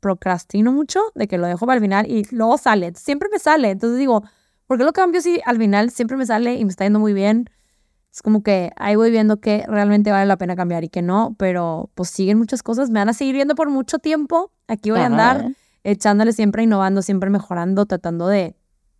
[0.00, 3.70] procrastino mucho, de que lo dejo para el final y luego sale, siempre me sale,
[3.70, 4.22] entonces digo,
[4.66, 7.14] ¿por qué lo cambio si al final siempre me sale y me está yendo muy
[7.14, 7.50] bien?
[8.14, 11.34] Es como que ahí voy viendo que realmente vale la pena cambiar y que no,
[11.36, 14.52] pero pues siguen muchas cosas, me van a seguir viendo por mucho tiempo.
[14.68, 15.48] Aquí voy a andar
[15.82, 18.54] echándole siempre, innovando, siempre mejorando, tratando de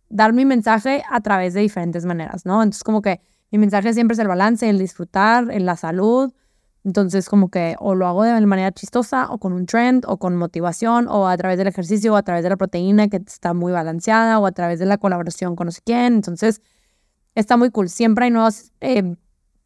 [0.09, 2.61] dar mi mensaje a través de diferentes maneras, ¿no?
[2.61, 6.33] Entonces como que mi mensaje siempre es el balance, el disfrutar, en la salud.
[6.83, 10.35] Entonces, como que o lo hago de manera chistosa, o con un trend, o con
[10.35, 13.71] motivación, o a través del ejercicio, o a través de la proteína que está muy
[13.71, 16.15] balanceada, o a través de la colaboración con no sé quién.
[16.15, 16.61] Entonces,
[17.35, 17.89] está muy cool.
[17.89, 19.15] Siempre hay nuevas, eh,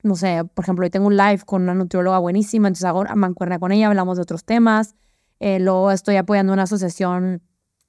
[0.03, 3.59] no sé, por ejemplo, hoy tengo un live con una nutrióloga buenísima, entonces hago mancuerna
[3.59, 4.95] con ella, hablamos de otros temas.
[5.39, 7.41] Eh, luego estoy apoyando una asociación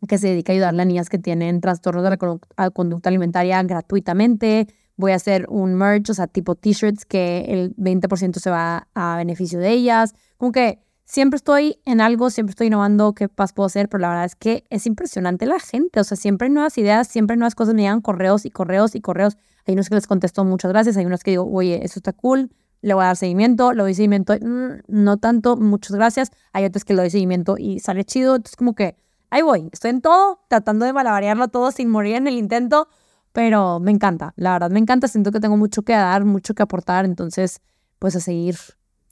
[0.09, 4.69] que se dedica a ayudarle a niñas que tienen trastornos de la conducta alimentaria gratuitamente.
[4.97, 9.17] Voy a hacer un merch, o sea, tipo t-shirts que el 20% se va a
[9.17, 10.15] beneficio de ellas.
[10.37, 14.09] Como que siempre estoy en algo, siempre estoy innovando qué más puedo hacer, pero la
[14.09, 16.01] verdad es que es impresionante la gente.
[16.01, 17.75] O sea, siempre hay nuevas ideas, siempre hay nuevas cosas.
[17.75, 19.37] Me llegan correos y correos y correos.
[19.71, 22.51] Hay unos que les contesto muchas gracias, hay unos que digo, oye, eso está cool,
[22.83, 26.33] le voy a dar seguimiento, le doy seguimiento, mm, no tanto, muchas gracias.
[26.53, 28.35] Hay otros que le doy seguimiento y sale chido.
[28.35, 28.97] Entonces, como que
[29.31, 32.89] ahí voy, estoy en todo, tratando de malabarearlo todo sin morir en el intento,
[33.33, 36.65] pero me encanta, la verdad me encanta, siento que tengo mucho que dar, mucho que
[36.65, 37.61] aportar, entonces
[38.01, 38.57] pues a seguir,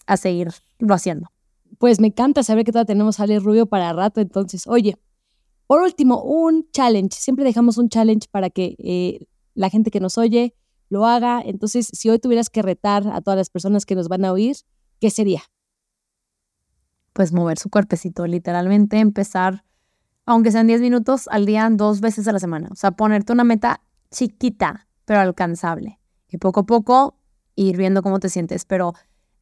[0.06, 0.52] a seguirlo
[0.88, 1.30] haciendo.
[1.78, 4.96] Pues me encanta saber que todavía tenemos a Ale Rubio para rato, entonces, oye,
[5.68, 9.28] por último, un challenge, siempre dejamos un challenge para que eh,
[9.58, 10.54] la gente que nos oye
[10.88, 14.24] lo haga, entonces si hoy tuvieras que retar a todas las personas que nos van
[14.24, 14.56] a oír,
[15.00, 15.42] ¿qué sería?
[17.12, 19.64] Pues mover su cuerpecito, literalmente empezar
[20.28, 22.68] aunque sean 10 minutos al día, dos veces a la semana.
[22.70, 23.80] O sea, ponerte una meta
[24.10, 26.00] chiquita, pero alcanzable.
[26.28, 27.16] Y poco a poco
[27.54, 28.92] ir viendo cómo te sientes, pero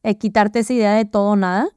[0.03, 1.67] eh, quitarte esa idea de todo o nada,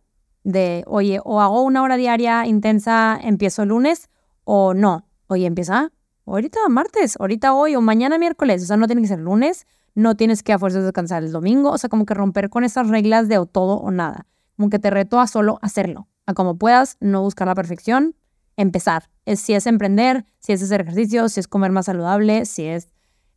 [0.44, 4.10] de, oye, o hago una hora diaria intensa, empiezo el lunes,
[4.44, 5.90] o no, oye, empieza
[6.34, 8.62] ahorita martes, ahorita hoy, o mañana miércoles.
[8.62, 11.70] O sea, no tiene que ser lunes, no tienes que a fuerzas descansar el domingo.
[11.70, 14.26] O sea, como que romper con esas reglas de o todo o nada.
[14.56, 18.14] Como que te reto a solo hacerlo, a como puedas, no buscar la perfección,
[18.56, 19.10] empezar.
[19.24, 22.88] Es, si es emprender, si es hacer ejercicio, si es comer más saludable, si es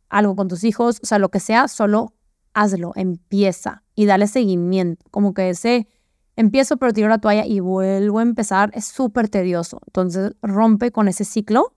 [0.08, 2.14] algo con tus hijos, o sea, lo que sea, solo
[2.52, 5.04] hazlo, empieza y dale seguimiento.
[5.10, 5.88] Como que ese
[6.36, 9.80] empiezo pero tiro la toalla y vuelvo a empezar es súper tedioso.
[9.86, 11.74] Entonces rompe con ese ciclo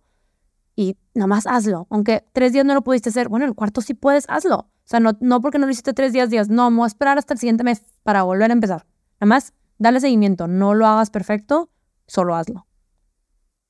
[0.77, 1.87] y nada más hazlo.
[1.89, 4.57] Aunque tres días no lo pudiste hacer, bueno, el cuarto sí puedes, hazlo.
[4.59, 6.87] O sea, no, no porque no lo hiciste tres días, días, no, me voy a
[6.87, 8.85] esperar hasta el siguiente mes para volver a empezar.
[9.19, 11.71] Nada más, dale seguimiento, no lo hagas perfecto,
[12.05, 12.67] solo hazlo.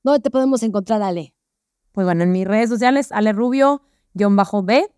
[0.03, 1.33] ¿Dónde te podemos encontrar, Ale?
[1.93, 4.91] Pues bueno, en mis redes sociales, Ale Rubio-B.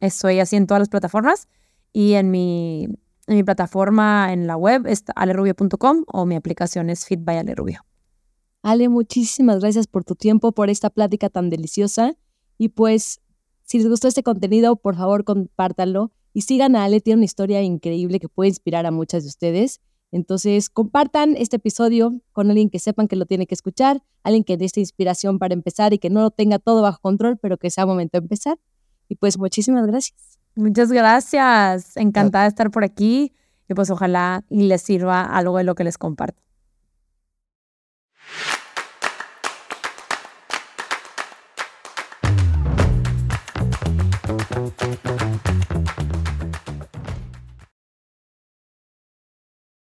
[0.00, 1.48] Estoy así en todas las plataformas.
[1.92, 2.84] Y en mi,
[3.26, 7.54] en mi plataforma en la web es alerubio.com o mi aplicación es Fit by Ale
[7.54, 7.84] Rubio.
[8.70, 12.16] Ale, muchísimas gracias por tu tiempo, por esta plática tan deliciosa.
[12.58, 13.20] Y pues,
[13.62, 16.12] si les gustó este contenido, por favor, compártanlo.
[16.34, 19.80] Y sigan a Ale, tiene una historia increíble que puede inspirar a muchas de ustedes.
[20.12, 24.58] Entonces, compartan este episodio con alguien que sepan que lo tiene que escuchar, alguien que
[24.58, 27.70] dé esta inspiración para empezar y que no lo tenga todo bajo control, pero que
[27.70, 28.58] sea momento de empezar.
[29.08, 30.38] Y pues muchísimas gracias.
[30.56, 31.96] Muchas gracias.
[31.96, 33.32] Encantada de estar por aquí
[33.66, 36.47] y pues ojalá les sirva algo de lo que les comparto.
[44.96, 45.27] Thank you.